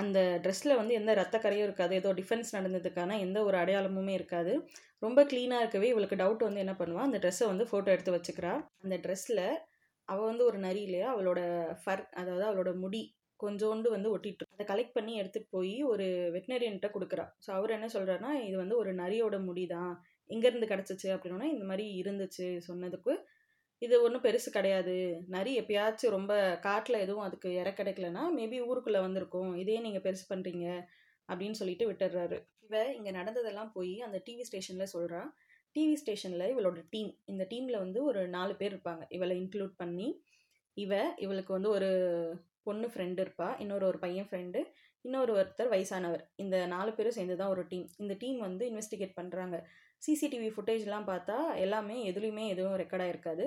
அந்த 0.00 0.18
ட்ரெஸ்ஸில் 0.44 0.78
வந்து 0.80 0.94
எந்த 1.00 1.10
ரத்த 1.14 1.36
கரையும் 1.44 1.66
இருக்காது. 1.68 1.92
ஏதோ 2.00 2.10
டிஃபென்ஸ் 2.20 2.50
நடந்ததுக்கான 2.56 3.16
எந்த 3.26 3.38
ஒரு 3.48 3.56
அடையாளமுமே 3.62 4.14
இருக்காது. 4.18 4.52
ரொம்ப 5.06 5.20
க்ளீனாக 5.30 5.62
இருக்கவே 5.64 5.88
இவளுக்கு 5.92 6.20
டவுட் 6.22 6.46
வந்து 6.46 6.62
என்ன 6.64 6.74
பண்ணுவாள் 6.80 7.08
அந்த 7.08 7.18
ட்ரெஸ்ஸை 7.24 7.46
வந்து 7.52 7.66
ஃபோட்டோ 7.70 7.90
எடுத்து 7.94 8.16
வச்சுக்கிறா. 8.16 8.52
அந்த 8.84 8.96
ட்ரெஸ்ஸில் 9.04 9.44
அவள் 10.08 10.30
வந்து 10.30 10.44
ஒரு 10.50 10.58
நரி 10.66 10.82
இல்லையா? 10.88 11.08
அவளோட 11.14 11.40
ஃபர் 11.82 12.02
அதாவது 12.20 12.44
அவளோட 12.50 12.70
முடி 12.84 13.02
கொஞ்சோண்டு 13.40 13.88
வந்து 13.94 14.08
ஒட்டிட்டு 14.14 14.44
அதை 14.54 14.64
கலெக்ட் 14.70 14.96
பண்ணி 14.96 15.12
எடுத்துகிட்டு 15.20 15.54
போய் 15.56 15.74
ஒரு 15.92 16.06
வெட்டினரியன்ட்ட 16.34 16.88
கொடுக்குறா. 16.94 17.24
ஸோ 17.44 17.50
அவர் 17.58 17.74
என்ன 17.76 17.88
சொல்கிறாருன்னா 17.96 18.32
இது 18.48 18.56
வந்து 18.62 18.76
ஒரு 18.82 18.92
நரியோட 19.02 19.36
முடி 19.48 19.64
தான் 19.74 19.92
எங்கேருந்து 20.30 20.70
கிடச்சிச்சு 20.72 21.08
அப்படின்னா 21.14 21.48
இந்த 21.54 21.66
மாதிரி 21.70 21.84
இருந்துச்சு 22.02 22.46
சொன்னதுக்கு 22.68 23.12
இது 23.82 23.94
ஒன்றும் 24.04 24.24
பெருசு 24.26 24.50
கிடையாது. 24.56 24.94
நரி 25.34 25.52
எப்பயாச்சும் 25.60 26.14
ரொம்ப 26.16 26.32
காட்டில் 26.66 27.02
எதுவும் 27.04 27.26
அதுக்கு 27.26 27.48
இற 27.60 27.68
கிடைக்கலன்னா 27.80 28.22
மேபி 28.38 28.58
ஊருக்குள்ளே 28.70 29.00
வந்திருக்கும். 29.06 29.52
இதே 29.62 29.76
நீங்கள் 29.86 30.04
பெருசு 30.06 30.24
பண்ணுறீங்க 30.32 30.66
அப்படின்னு 31.28 31.58
சொல்லிட்டு 31.60 31.86
விட்டுடுறாரு. 31.90 32.38
இவ 32.66 32.80
இங்கே 32.96 33.12
நடந்ததெல்லாம் 33.18 33.70
போய் 33.76 33.94
அந்த 34.06 34.18
டிவி 34.26 34.44
ஸ்டேஷனில் 34.48 34.92
சொல்கிறான் 34.94 35.28
டிவி 35.76 35.94
ஸ்டேஷனில் 36.02 36.50
இவளோட 36.52 36.80
டீம் 36.94 37.10
இந்த 37.32 37.42
டீமில் 37.52 37.82
வந்து 37.84 38.00
ஒரு 38.10 38.20
நாலு 38.36 38.52
பேர் 38.60 38.72
இருப்பாங்க. 38.74 39.04
இவளை 39.16 39.34
இன்க்ளூட் 39.42 39.74
பண்ணி 39.82 40.08
இவ 40.76 40.92
இவளுக்கு 41.24 41.52
வந்து 41.56 41.70
ஒரு 41.76 41.88
பொண்ணு 42.66 42.86
ஃப்ரெண்டு 42.92 43.20
இருப்பா. 43.24 43.48
இன்னொரு 43.62 43.84
ஒரு 43.90 43.98
பையன் 44.04 44.28
ஃப்ரெண்டு 44.30 44.60
இன்னொரு 45.04 45.32
ஒருத்தர் 45.38 45.72
வயசானவர். 45.74 46.22
இந்த 46.42 46.56
நாலு 46.74 46.90
பேரும் 46.96 47.16
சேர்ந்து 47.18 47.36
தான் 47.40 47.52
ஒரு 47.54 47.62
டீம் 47.72 47.86
இந்த 48.02 48.14
டீம் 48.22 48.38
வந்து 48.46 48.64
இன்வெஸ்டிகேட் 48.70 49.18
பண்ணுறாங்க 49.20 49.56
சிசிடிவி 50.02 50.48
ஃபுட்டேஜ்லாம் 50.54 51.06
பார்த்தா 51.12 51.36
எல்லாமே 51.64 51.96
எதுலேயுமே 52.10 52.44
எதுவும் 52.54 52.78
ரெக்கார்டாக 52.82 53.12
இருக்காது. 53.14 53.44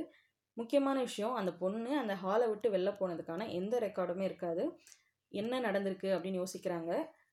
முக்கியமான 0.57 0.98
விஷயம் 1.07 1.36
அந்த 1.39 1.51
பொண்ணு 1.62 1.92
அந்த 2.03 2.13
ஹாலை 2.24 2.45
விட்டு 2.51 2.69
வெளில 2.75 2.92
போனதுக்கான 3.00 3.48
எந்த 3.59 3.75
ரெக்கார்டுமே 3.86 4.25
இருக்காது. 4.30 4.63
என்ன 5.31 5.59
நடந்திருக்கு 5.68 6.09
அப்படின்னு 6.15 6.42
யோசிக்கிறாங்க. 6.44 6.92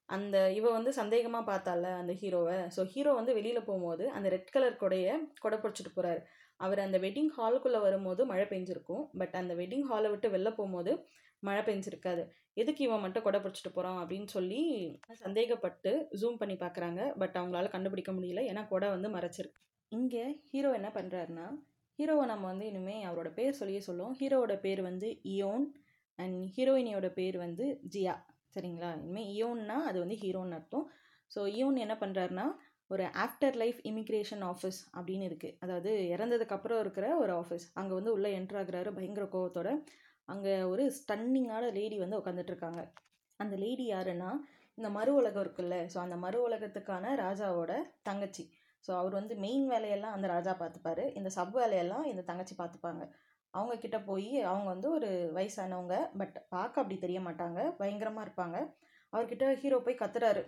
அந்த 0.09 0.37
இவ 0.59 0.67
வந்து 0.77 0.91
சந்தேகமாக 0.99 1.45
பார்த்தால 1.51 1.85
அந்த 2.01 2.13
ஹீரோவை 2.21 2.59
ஸோ 2.75 2.83
ஹீரோ 2.93 3.11
வந்து 3.21 3.33
வெளியில் 3.39 3.67
போகும்போது 3.67 4.05
அந்த 4.17 4.29
ரெட் 4.35 4.53
கலர் 4.55 4.79
கொடையை 4.83 5.15
கொடை 5.43 5.57
பிடிச்சிட்டு 5.63 5.93
போகிறாரு 5.97 6.21
அவர் 6.65 6.81
அந்த 6.85 6.97
வெட்டிங் 7.05 7.33
ஹாலுக்குள்ளே 7.39 7.81
வரும்போது 7.87 8.23
மழை 8.31 8.47
பெஞ்சிருக்கும். 8.53 9.03
பட் 9.21 9.35
அந்த 9.41 9.53
வெட்டிங் 9.61 9.87
ஹாலை 9.91 10.09
விட்டு 10.13 10.29
வெளில 10.35 10.51
போகும்போது 10.59 10.93
மழை 11.43 11.63
பெஞ்சிருக்காது. 11.69 12.23
எதுக்கு 12.63 12.81
இவன் 12.87 13.03
மட்டும் 13.05 13.25
கொடை 13.27 13.39
பிடிச்சிட்டு 13.43 13.73
போகிறான் 13.75 13.99
அப்படின்னு 14.03 14.29
சொல்லி 14.37 14.63
சந்தேகப்பட்டு 15.25 15.91
ஜூம் 16.21 16.41
பண்ணி 16.41 16.57
பார்க்குறாங்க. 16.63 17.01
பட் 17.23 17.37
அவங்களால 17.41 17.71
கண்டுபிடிக்க 17.75 18.13
முடியல. 18.17 18.43
ஏன்னா 18.51 18.63
கொடை 18.73 18.89
வந்து 18.95 19.11
மறைச்சிருக்கு. 19.17 19.61
இங்கே 19.93 20.25
ஹீரோ 20.53 20.71
என்ன 20.79 20.89
பண்ணுறாருன்னா 20.97 21.47
ஹீரோவை 21.99 22.25
நம்ம 22.31 22.45
வந்து 22.51 22.67
இனிமேல் 22.71 23.07
அவரோட 23.07 23.31
பேர் 23.39 23.57
சொல்லியே 23.61 23.81
சொல்லுவோம். 23.87 24.13
ஹீரோவோட 24.21 24.55
பேர் 24.61 24.81
வந்து 24.81 25.09
இயோன் 25.33 25.65
அண்ட் 26.19 26.37
ஹீரோயினியோட 26.57 27.09
பேர் 27.17 27.37
வந்து 27.37 27.65
ஜியா 27.95 28.15
சரிங்களா? 28.57 28.91
இனிமேல் 28.99 29.31
இயோன்னா 29.35 29.77
அது 29.89 29.99
வந்து 29.99 30.17
ஹீரோன்னு 30.23 30.57
அர்த்தம். 30.59 30.85
ஸோ 31.31 31.41
இயோன் 31.57 31.79
என்ன 31.85 31.95
பண்ணுறாருனா 32.03 32.45
ஒரு 32.91 33.05
ஆஃப்டர் 33.25 33.57
லைஃப் 33.57 33.81
இமிக்ரேஷன் 33.85 34.45
ஆஃபீஸ் 34.53 34.79
அப்படின்னு 34.99 35.25
இருக்குது 35.31 35.57
அதாவது 35.59 35.91
இறந்ததுக்கப்புறம் 36.15 36.81
இருக்கிற 36.81 37.07
ஒரு 37.17 37.33
ஆஃபீஸ் 37.33 37.67
அங்கே 37.75 37.95
வந்து 37.95 38.15
உள்ளே 38.17 38.31
என்ட்ராகிறாரு 38.39 38.93
பயங்கர 38.93 39.27
கோவத்தோட. 39.35 39.71
அங்கே 40.29 40.55
ஒரு 40.63 40.85
ஸ்டன்னிங்கான 41.01 41.65
லேடி 41.79 41.99
வந்து 41.99 42.21
உட்காந்துட்ருக்காங்க 42.21 42.81
அந்த 43.41 43.57
லேடி 43.65 43.87
யாருன்னா 43.93 44.31
இந்த 44.79 44.89
மறு 44.97 45.13
உலகம் 45.15 45.45
இருக்குல்ல. 45.45 45.77
ஸோ 45.93 45.99
அந்த 46.07 46.17
மறு 46.17 46.39
உலகத்துக்கான 46.49 47.15
ராஜாவோட 47.25 47.73
தங்கச்சி. 48.03 48.45
ஸோ 48.85 48.91
அவர் 49.01 49.15
வந்து 49.21 49.35
மெயின் 49.37 49.67
வேலையெல்லாம் 49.69 50.17
அந்த 50.17 50.27
ராஜா 50.29 50.53
பார்த்துப்பாரு 50.61 51.05
இந்த 51.19 51.31
சப் 51.31 51.57
வேலையெல்லாம் 51.61 52.05
இந்த 52.05 52.23
தங்கச்சி 52.23 52.55
பார்த்துப்பாங்க 52.59 53.03
அவங்க 53.55 53.75
கிட்ட 53.79 53.99
போய் 54.01 54.31
அவங்க 54.51 54.69
வந்து 54.75 54.89
ஒரு 54.91 55.09
வயசானவங்க 55.37 55.95
பட் 56.21 56.37
பார்க்க 56.49 56.83
அப்படி 56.83 56.97
தெரிய 56.99 57.21
மாட்டாங்க. 57.21 57.61
பயங்கரமாக 57.81 58.27
இருப்பாங்க. 58.27 58.57
அவர்கிட்ட 59.13 59.45
ஹீரோ 59.63 59.79
போய் 59.87 60.01
கத்துறாரு. 60.03 60.43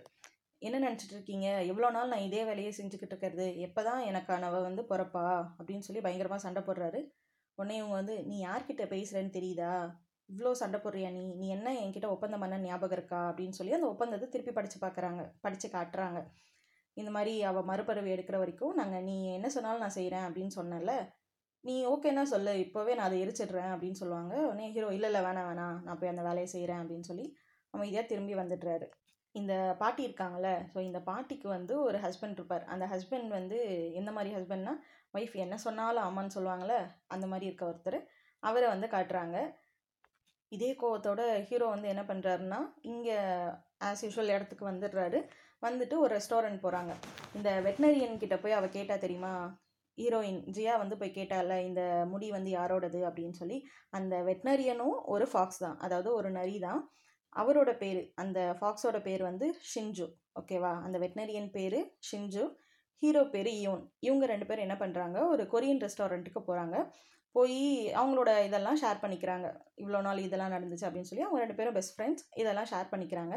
என்ன 0.61 0.79
நினச்சிட்டு 0.79 1.15
இருக்கீங்க? 1.17 1.47
எவ்வளோ 1.71 1.87
நாள் 1.89 2.11
நான் 2.13 2.25
இதே 2.27 2.41
வேலையை 2.43 2.71
செஞ்சுக்கிட்டு 2.79 3.13
இருக்கிறது. 3.13 3.45
எப்போ 3.67 3.81
தான் 3.83 4.01
எனக்கானவ 4.09 4.59
வந்து 4.67 4.83
பிறப்பா? 4.91 5.25
அப்படின்னு 5.59 5.85
சொல்லி 5.87 6.01
பயங்கரமாக 6.01 6.43
சண்டை 6.45 6.61
போடுறாரு. 6.67 6.99
உடனே 7.57 7.75
இவங்க 7.77 7.95
வந்து 8.01 8.15
நீ 8.29 8.35
யார்கிட்ட 8.45 8.83
பேசுகிறேன்னு 8.93 9.35
தெரியுதா? 9.37 9.73
இவ்வளோ 10.29 10.51
சண்டை 10.61 10.79
போடுறியா 10.83 11.09
நீ? 11.17 11.23
நீ 11.41 11.47
என்ன 11.49 11.69
என்கிட்ட 11.81 12.07
ஒப்பந்தம் 12.07 12.43
பண்ண 12.43 12.59
ஞாபகம் 12.67 12.97
இருக்கா? 12.97 13.21
அப்படின்னு 13.31 13.57
சொல்லி 13.59 13.77
அந்த 13.77 13.87
ஒப்பந்தத்தை 13.87 14.27
திருப்பி 14.29 14.53
படித்து 14.59 14.77
பார்க்குறாங்க 14.85 15.23
படித்து 15.41 15.69
காட்டுறாங்க. 15.69 16.19
இந்த 16.99 17.09
மாதிரி 17.15 17.33
அவள் 17.49 17.67
மறுபறவை 17.71 18.09
எடுக்கிற 18.15 18.37
வரைக்கும் 18.41 18.77
நாங்கள் 18.81 19.05
நீ 19.09 19.15
என்ன 19.37 19.49
சொன்னாலும் 19.55 19.83
நான் 19.85 19.97
செய்கிறேன் 19.99 20.25
அப்படின்னு 20.27 20.53
சொன்னல 20.59 20.93
நீ 21.63 21.75
ஓகேன்னா 21.93 22.23
சொல்லு 22.33 22.53
இப்போவே 22.65 22.93
நான் 22.97 23.07
அதை 23.09 23.17
எரிச்சிடுறேன் 23.23 23.71
அப்படின்னு 23.73 23.99
சொல்லுவாங்க. 24.01 24.33
உடனே 24.49 24.67
ஹீரோ 24.75 24.87
இல்லை 24.97 25.09
இல்லை 25.09 25.21
வேணாம் 25.27 25.47
வேணாம் 25.49 25.75
நான் 25.85 25.99
போய் 25.99 26.11
அந்த 26.13 26.23
வேலையை 26.27 26.47
செய்கிறேன் 26.53 26.81
அப்படின்னு 26.81 27.09
சொல்லி 27.09 27.25
அமைதியாக 27.73 28.09
திரும்பி 28.11 28.33
வந்துடுறாரு. 28.39 28.87
இந்த 29.35 29.53
பாட்டி 29.81 30.01
இருக்காங்கல்ல 30.07 30.49
ஸோ 30.71 30.77
இந்த 30.87 30.99
பாட்டிக்கு 31.09 31.47
வந்து 31.57 31.73
ஒரு 31.87 31.97
ஹஸ்பண்ட் 32.05 32.39
இருப்பார். 32.39 32.63
அந்த 32.73 32.85
ஹஸ்பண்ட் 32.93 33.29
வந்து 33.37 33.57
எந்த 33.99 34.11
மாதிரி 34.17 34.31
ஹஸ்பண்ட்னா 34.37 34.73
ஒய்ஃப் 35.13 35.35
என்ன 35.45 35.55
சொன்னாலும் 35.65 36.05
ஆமான்னு 36.07 36.35
சொல்லுவாங்களே 36.37 36.79
அந்த 37.15 37.25
மாதிரி 37.31 37.47
இருக்க 37.49 37.63
ஒருத்தர். 37.71 37.99
அவரை 38.43 38.67
வந்து 38.73 38.87
காட்டுறாங்க. 38.95 39.37
இதே 40.51 40.71
கோவத்தோட 40.81 41.21
ஹீரோ 41.49 41.67
வந்து 41.75 41.87
என்ன 41.93 42.03
பண்ணுறாருன்னா 42.09 42.59
இங்கே 42.91 43.17
ஆஸ் 43.87 44.03
யூஷுவல் 44.05 44.33
இடத்துக்கு 44.35 44.65
வந்துடுறாரு. 44.71 45.19
வந்துட்டு 45.63 45.95
ஒரு 46.03 46.11
ரெஸ்டாரண்ட் 46.17 46.63
போகிறாங்க 46.63 46.91
இந்த 47.37 47.49
வெட்டினரியன் 47.65 48.21
கிட்ட 48.23 48.35
போய் 48.43 48.57
அவள் 48.59 48.75
கேட்டா 48.77 48.95
தெரியுமா? 49.03 49.33
ஹீரோயின் 49.97 50.39
ஜியா 50.55 50.73
வந்து 50.81 50.95
போய் 50.99 51.17
கேட்டால 51.17 51.57
இந்த 51.67 51.81
முடி 52.11 52.27
வந்து 52.37 52.51
யாரோடது? 52.59 52.99
அப்படின்னு 53.09 53.35
சொல்லி 53.41 53.57
அந்த 53.97 54.15
வெட்னரியனும் 54.29 54.97
ஒரு 55.13 55.25
ஃபாக்ஸ் 55.31 55.61
தான். 55.65 55.77
அதாவது 55.85 56.09
ஒரு 56.19 56.29
நரி 56.39 56.57
தான். 56.67 56.81
அவரோட 57.35 57.71
பேர் 57.81 57.99
அந்த 58.23 58.39
ஃபாக்ஸோட 58.59 58.97
பேர் 59.07 59.21
வந்து 59.29 59.47
ஷின்ஜு 59.71 60.07
ஓகேவா 60.39 60.71
அந்த 60.85 60.97
வெட்னரியன் 61.03 61.49
பேர் 61.57 61.79
ஷின்ஜு 62.09 62.43
ஹீரோ 63.01 63.21
பேர் 63.33 63.49
இயோன் 63.59 63.83
இவங்க 64.07 64.25
ரெண்டு 64.31 64.47
பேரும் 64.47 64.65
என்ன 64.67 64.75
பண்ணுறாங்க 64.81 65.17
ஒரு 65.33 65.43
கொரியன் 65.53 65.81
ரெஸ்டாரண்ட்டுக்கு 65.85 66.41
போகிறாங்க 66.49 66.75
போய் 67.35 67.59
அவங்களோட 67.99 68.31
இதெல்லாம் 68.47 68.79
ஷேர் 68.81 69.01
பண்ணிக்கிறாங்க. 69.03 69.47
இவ்வளோ 69.81 69.99
நாள் 70.07 70.25
இதெல்லாம் 70.27 70.53
நடந்துச்சு 70.55 70.87
அப்படின்னு 70.87 71.09
சொல்லி 71.09 71.25
அவங்க 71.25 71.41
ரெண்டு 71.43 71.57
பேரும் 71.59 71.77
பெஸ்ட் 71.77 71.95
ஃப்ரெண்ட்ஸ் 71.97 72.25
இதெல்லாம் 72.41 72.69
ஷேர் 72.71 72.91
பண்ணிக்கிறாங்க. 72.93 73.35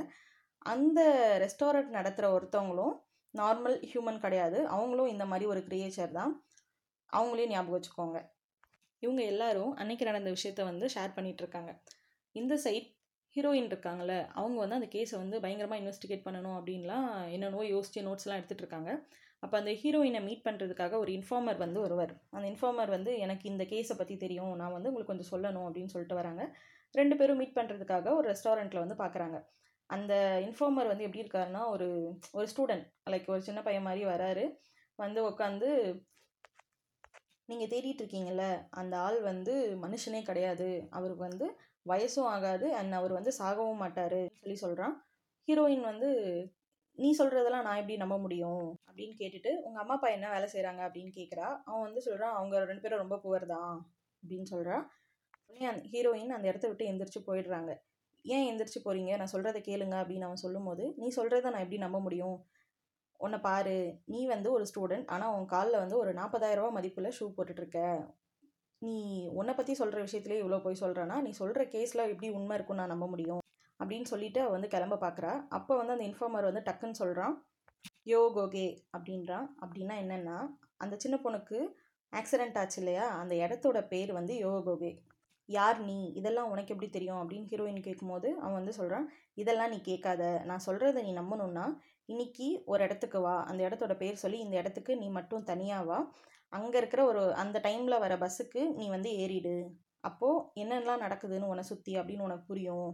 அந்த 0.66 1.00
ரெஸ்டாரண்ட் 1.44 1.90
நடத்துகிற 1.98 2.26
ஒருத்தவங்களும் 2.36 2.94
நார்மல் 3.34 3.76
ஹியூமன் 3.90 4.22
கிடையாது. 4.24 4.58
அவங்களும் 4.74 5.12
இந்த 5.14 5.24
மாதிரி 5.30 5.46
ஒரு 5.52 5.60
கிரியேச்சர் 5.68 6.12
தான். 6.18 6.32
அவங்களையும் 7.12 7.52
ஞாபகம் 7.54 7.76
வச்சுக்கோங்க. 7.76 8.18
இவங்க 9.02 9.22
எல்லாரும் 9.32 9.72
அன்னைக்கு 9.80 10.04
நடந்த 10.10 10.30
விஷயத்த 10.36 10.62
வந்து 10.70 10.86
ஷேர் 10.94 11.16
பண்ணிகிட்ருக்காங்க 11.16 11.72
இந்த 12.34 12.54
சைட் 12.64 12.88
ஹீரோயின் 13.36 13.68
இருக்காங்கல்ல 13.70 14.14
அவங்க 14.40 14.56
வந்து 14.62 14.78
அந்த 14.78 14.88
கேஸை 14.94 15.16
வந்து 15.22 15.36
பயங்கரமாக 15.44 15.80
இன்வெஸ்டிகேட் 15.82 16.24
பண்ணணும் 16.26 16.56
அப்படின்லாம் 16.58 17.08
என்னென்னவோ 17.34 17.64
யோசிச்சு 17.74 18.00
நோட்ஸ்லாம் 18.08 18.38
எடுத்துகிட்டு 18.40 18.64
இருக்காங்க. 18.64 18.90
அப்போ 19.42 19.54
அந்த 19.60 19.72
ஹீரோயினை 19.80 20.20
மீட் 20.28 20.44
பண்ணுறதுக்காக 20.46 20.98
ஒரு 21.02 21.10
இன்ஃபார்மர் 21.18 21.58
வந்து 21.64 21.78
வருவார் 21.84 22.14
அந்த 22.34 22.44
இன்ஃபார்மர் 22.52 22.90
வந்து 22.96 23.12
எனக்கு 23.24 23.44
இந்த 23.52 23.64
கேஸை 23.72 23.96
பற்றி 23.98 24.14
தெரியும். 24.24 24.52
நான் 24.60 24.74
வந்து 24.76 24.90
உங்களுக்கு 24.90 25.12
கொஞ்சம் 25.12 25.32
சொல்லணும் 25.34 25.66
அப்படின்னு 25.68 25.92
சொல்லிட்டு 25.94 26.18
வராங்க. 26.20 26.44
ரெண்டு 26.94 27.14
பேரும் 27.20 27.40
மீட் 27.42 27.58
பண்ணுறதுக்காக 27.58 28.08
ஒரு 28.18 28.26
ரெஸ்டாரண்ட்டில் 28.32 28.82
வந்து 28.84 28.96
பார்க்குறாங்க 29.02 29.38
அந்த 29.90 30.14
இன்ஃபார்மர் 30.46 30.90
வந்து 30.90 31.04
எப்படி 31.04 31.22
இருக்காருன்னா 31.24 31.68
ஒரு 31.68 31.88
ஒரு 32.32 32.46
ஸ்டூடெண்ட். 32.52 32.86
லைக் 33.10 33.26
ஒரு 33.26 33.42
சின்ன 33.42 33.62
பையன் 33.62 33.82
மாதிரி 33.82 34.04
வராரு. 34.04 34.44
வந்து 34.98 35.20
உட்காந்து 35.28 35.68
நீங்கள் 37.46 37.70
தேடிட்டு 37.72 38.02
இருக்கீங்கல்ல 38.02 38.44
அந்த 38.70 38.98
ஆள் 38.98 39.20
வந்து 39.20 39.78
மனுஷனே 39.82 40.22
கிடையாது. 40.22 40.68
அவருக்கு 40.90 41.22
வந்து 41.28 41.46
வயசும் 41.86 42.28
ஆகாது 42.34 42.74
அண்ட் 42.74 42.92
அவர் 42.92 43.12
வந்து 43.12 43.32
சாகவும் 43.38 43.82
மாட்டார். 43.84 44.20
சொல்லி 44.40 44.56
சொல்கிறான் 44.56 44.94
ஹீரோயின் 45.48 45.80
வந்து 45.80 46.10
நீ 46.98 47.16
சொல்கிறதெல்லாம் 47.18 47.66
நான் 47.66 47.76
எப்படி 47.76 47.96
நம்ப 47.96 48.18
முடியும்? 48.18 48.66
அப்படின்னு 48.88 49.14
கேட்டுட்டு 49.18 49.50
உங்கள் 49.62 49.82
அம்மா 49.82 49.94
அப்பா 49.94 50.08
என்ன 50.08 50.30
வேலை 50.30 50.48
செய்கிறாங்க 50.52 50.80
அப்படின்னு 50.86 51.12
கேட்குறா 51.14 51.46
அவன் 51.64 51.82
வந்து 51.82 52.00
சொல்கிறான் 52.00 52.34
அவங்க 52.34 52.64
ரெண்டு 52.64 52.80
பேரும் 52.80 52.98
ரொம்ப 52.98 53.16
புவர் 53.24 53.46
தான். 53.46 53.74
அப்படின்னு 54.22 54.42
சொல்கிறான் 54.42 54.84
உடனே 55.46 55.66
அந்த 55.66 55.82
ஹீரோயின் 55.92 56.36
அந்த 56.36 56.48
இடத்த 56.48 56.68
விட்டு 56.68 56.86
எந்திரிச்சு 56.92 57.20
போயிடுறாங்க. 57.26 57.72
ஏன் 58.24 58.46
எந்திரிச்சு 58.50 58.80
போகிறீங்க 58.84 59.12
நான் 59.16 59.32
சொல்கிறத 59.32 59.58
கேளுங்க 59.68 59.96
அப்படின்னு 60.02 60.26
அவன் 60.28 60.44
சொல்லும்போது 60.44 60.84
நீ 61.00 61.06
சொல்கிறத 61.16 61.50
நான் 61.50 61.64
எப்படி 61.64 61.80
நம்ப 61.82 61.98
முடியும்? 62.00 62.36
உன்னை 63.20 63.38
பாரு 63.40 63.76
நீ 64.12 64.20
வந்து 64.26 64.48
ஒரு 64.52 64.64
ஸ்டூடெண்ட் 64.70 65.08
ஆனால் 65.08 65.34
உன் 65.36 65.46
காலில் 65.46 65.82
வந்து 65.82 65.96
ஒரு 65.98 66.10
நாற்பதாயிரரூபா 66.12 66.70
மதிப்பில் 66.76 67.14
ஷூ 67.18 67.26
போட்டுட்ருக்க 67.36 67.80
நீ 68.82 68.94
உன்னை 69.30 69.52
பற்றி 69.54 69.74
சொல்கிற 69.74 69.98
விஷயத்துலேயே 70.06 70.42
இவ்வளோ 70.42 70.58
போய் 70.62 70.82
சொல்கிறேன்னா 70.82 71.16
நீ 71.22 71.30
சொல்கிற 71.32 71.62
கேஸில் 71.74 72.08
எப்படி 72.08 72.30
உண்மை 72.30 72.56
இருக்கும் 72.56 72.80
நான் 72.80 72.92
நம்ப 72.94 73.06
முடியும்? 73.06 73.42
அப்படின்னு 73.80 74.10
சொல்லிட்டு 74.12 74.40
அவள் 74.40 74.56
வந்து 74.56 74.72
கிளம்ப 74.74 74.96
பார்க்குறா 74.96 75.32
அப்போ 75.48 75.72
வந்து 75.76 75.94
அந்த 75.96 76.04
இன்ஃபார்மர் 76.08 76.48
வந்து 76.50 76.66
டக்குன்னு 76.68 77.00
சொல்கிறான் 77.02 77.34
யோ 78.06 78.20
கோகே 78.36 78.66
அப்படின்றான். 78.96 79.46
அப்படின்னா 79.62 79.96
என்னென்னா 80.04 80.36
அந்த 80.76 80.94
சின்ன 80.96 81.16
பொண்ணுக்கு 81.24 81.58
ஆக்சிடென்ட் 82.12 82.58
ஆச்சு 82.62 82.78
இல்லையா? 82.82 83.06
அந்த 83.20 83.34
இடத்தோட 83.34 83.78
பேர் 83.88 84.12
வந்து 84.12 84.34
யோகோகே 84.36 84.92
யார் 85.48 85.78
நீ? 85.80 86.12
இதெல்லாம் 86.14 86.50
உனக்கு 86.50 86.72
எப்படி 86.74 86.90
தெரியும்? 86.90 87.20
அப்படின்னு 87.22 87.50
ஹீரோயின் 87.50 87.80
கேட்கும்போது 87.80 88.28
அவன் 88.40 88.52
வந்து 88.52 88.72
சொல்கிறான் 88.72 89.06
இதெல்லாம் 89.34 89.68
நீ 89.68 89.80
கேட்காத. 89.80 90.22
நான் 90.44 90.64
சொல்கிறத 90.66 91.02
நீ 91.02 91.12
நம்பணும்னா 91.12 91.64
இன்னைக்கு 92.06 92.62
ஒரு 92.64 92.84
இடத்துக்கு 92.84 93.20
வா. 93.20 93.44
அந்த 93.44 93.60
இடத்தோட 93.68 93.96
பேர் 93.96 94.14
சொல்லி 94.14 94.38
இந்த 94.38 94.56
இடத்துக்கு 94.56 94.96
நீ 94.96 95.08
மட்டும் 95.08 95.42
தனியாக 95.42 95.84
வா. 95.84 95.98
அங்கே 96.48 96.78
இருக்கிற 96.78 97.04
ஒரு 97.04 97.34
அந்த 97.34 97.60
டைமில் 97.60 97.98
வர 97.98 98.16
பஸ்ஸுக்கு 98.16 98.62
நீ 98.74 98.88
வந்து 98.88 99.10
ஏறிடு. 99.16 99.56
அப்போது 100.00 100.62
என்னென்னலாம் 100.62 101.04
நடக்குதுன்னு 101.04 101.50
உன்னை 101.52 101.64
சுற்றி 101.64 101.92
அப்படின்னு 101.98 102.26
உனக்கு 102.28 102.44
புரியும். 102.46 102.90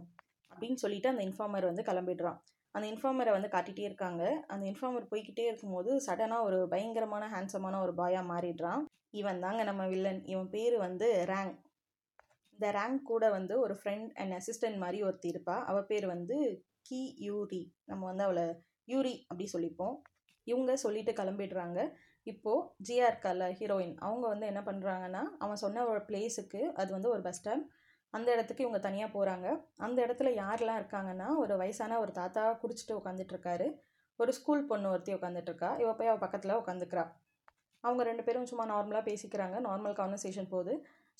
அப்படின்னு 0.51 0.73
சொல்லிட்டு 0.73 1.09
அந்த 1.09 1.23
இன்ஃபார்மர் 1.23 1.65
வந்து 1.65 1.83
கிளம்பிடுறான். 1.83 2.37
அந்த 2.71 2.85
இன்ஃபார்மரை 2.87 3.31
வந்து 3.31 3.49
காட்டிகிட்டே 3.49 3.79
இருக்காங்க. 3.79 4.23
அந்த 4.47 4.63
இன்ஃபார்மர் 4.71 5.11
போய்கிட்டே 5.11 5.45
இருக்கும்போது 5.47 5.91
சடனாக 6.07 6.41
ஒரு 6.41 6.67
பயங்கரமான 6.67 7.23
ஹேண்ட்ஸமான 7.35 7.81
ஒரு 7.81 7.93
பாயாக 7.97 8.29
மாறிடுறான். 8.31 8.83
இவன் 9.11 9.39
தாங்க 9.39 9.63
நம்ம 9.63 9.87
வில்லன் 9.87 10.25
இவன் 10.25 10.49
பேர் 10.49 10.77
வந்து 10.77 11.25
ரேங் 11.27 11.53
இந்த 12.61 12.79
ரேங்க் 12.79 13.01
கூட 13.01 13.29
வந்து 13.29 13.59
ஒரு 13.59 13.73
ஃப்ரெண்ட் 13.73 14.09
அண்ட் 14.13 14.33
அசிஸ்டன்ட் 14.33 14.75
மாதிரி 14.77 15.03
ஒருத்தி 15.03 15.29
இருப்பா. 15.29 15.63
அவள் 15.63 15.85
பேர் 15.85 16.05
வந்து 16.05 16.65
கி. 16.81 17.15
யூரி. 17.17 17.73
நம்ம 17.85 18.05
வந்து 18.05 18.23
அவளை 18.23 18.43
யூரி 18.85 19.25
அப்படி 19.27 19.45
சொல்லிப்போம். 19.53 19.95
இவங்க 20.43 20.75
சொல்லிட்டு 20.75 21.11
கிளம்பிடுறாங்க. 21.11 21.79
இப்போது 22.23 22.67
ஜிஆர் 22.89 23.09
இருக்கால 23.11 23.47
ஹீரோயின் 23.59 23.95
அவங்க 23.97 24.27
வந்து 24.27 24.45
என்ன 24.45 24.61
பண்ணுறாங்கன்னா 24.61 25.23
அவன் 25.37 25.55
சொன்ன 25.55 25.85
ஒரு 25.87 25.99
பிளேஸுக்கு 25.99 26.61
அது 26.71 26.91
வந்து 26.91 27.09
ஒரு 27.09 27.21
பஸ் 27.21 27.39
ஸ்டாண்ட் 27.39 27.65
அந்த 28.09 28.31
இடத்துக்கு 28.31 28.63
இவங்க 28.63 28.79
தனியாக 28.79 29.11
போகிறாங்க 29.15 29.47
அந்த 29.77 30.05
இடத்துல 30.05 30.31
யாரெல்லாம் 30.41 30.79
இருக்காங்கன்னா 30.81 31.27
ஒரு 31.37 31.57
வயசான 31.57 31.99
ஒரு 31.99 32.11
தாத்தா 32.11 32.59
குடிச்சிட்டு 32.63 32.97
உட்காந்துட்ருக்காரு 32.99 33.69
ஒரு 34.15 34.33
ஸ்கூல் 34.33 34.65
பொண்ணு 34.65 34.89
ஒருத்தி 34.89 35.13
உட்காந்துட்ருக்கா 35.13 35.69
இவள் 35.73 35.79
இவ 35.79 35.93
போய் 35.93 36.07
அவள் 36.07 36.23
பக்கத்தில் 36.25 36.59
உட்காந்துக்கிறா 36.61 37.05
அவங்க 37.83 38.03
ரெண்டு 38.03 38.23
பேரும் 38.23 38.45
சும்மா 38.45 38.65
நார்மலாக 38.71 39.07
பேசிக்கிறாங்க. 39.09 39.55
நார்மல் 39.67 39.97
கான்வர்சேஷன் 39.99 40.49
போகுது. 40.49 40.73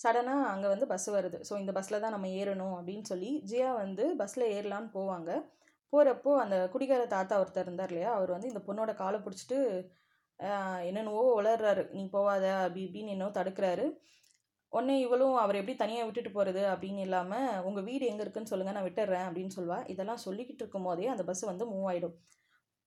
சடனாக 0.03 0.49
அங்கே 0.51 0.67
வந்து 0.73 0.85
பஸ் 0.91 1.07
வருது. 1.15 1.37
ஸோ 1.47 1.53
இந்த 1.61 1.71
பஸ்ஸில் 1.77 2.03
தான் 2.03 2.15
நம்ம 2.15 2.27
ஏறணும் 2.41 2.75
அப்படின்னு 2.79 3.05
சொல்லி 3.11 3.31
ஜியா 3.51 3.69
வந்து 3.83 4.03
பஸ்ஸில் 4.21 4.51
ஏறலான்னு 4.55 4.89
போவாங்க. 4.97 5.31
போகிறப்போ 5.93 6.31
அந்த 6.43 6.55
குடிகார 6.73 7.01
தாத்தா 7.15 7.39
ஒருத்தர் 7.41 7.67
இருந்தார் 7.67 7.91
இல்லையா? 7.93 8.11
அவர் 8.17 8.35
வந்து 8.35 8.51
இந்த 8.51 8.61
பொண்ணோட 8.67 8.91
காலை 9.01 9.17
பிடிச்சிட்டு 9.25 9.59
என்னென்னவோ 10.89 11.23
வளர்றாரு 11.39 11.83
நீ 11.97 12.03
போவாத. 12.15 12.45
அப்படி 12.65 12.81
இப்படின்னு 12.87 13.13
என்னவோ 13.15 13.31
தடுக்கிறாரு. 13.39 13.85
உடனே 14.73 14.95
இவளும் 15.05 15.35
அவர் 15.41 15.59
எப்படி 15.59 15.75
தனியாக 15.81 16.05
விட்டுட்டு 16.07 16.31
போகிறது 16.35 16.61
அப்படின்னு 16.73 17.01
இல்லாமல் 17.07 17.63
உங்கள் 17.69 17.85
வீடு 17.89 18.03
எங்கே 18.11 18.23
இருக்குன்னு 18.25 18.51
சொல்லுங்கள் 18.51 18.77
நான் 18.77 18.87
விட்டுறேன். 18.87 19.25
அப்படின்னு 19.29 19.55
சொல்வா 19.57 19.77
இதெல்லாம் 19.93 20.23
சொல்லிக்கிட்டு 20.25 20.63
இருக்கும் 20.63 20.87
போதே 20.89 21.09
அந்த 21.13 21.23
பஸ் 21.29 21.43
வந்து 21.51 21.65
மூவ் 21.73 21.87
ஆகிடும் 21.91 22.15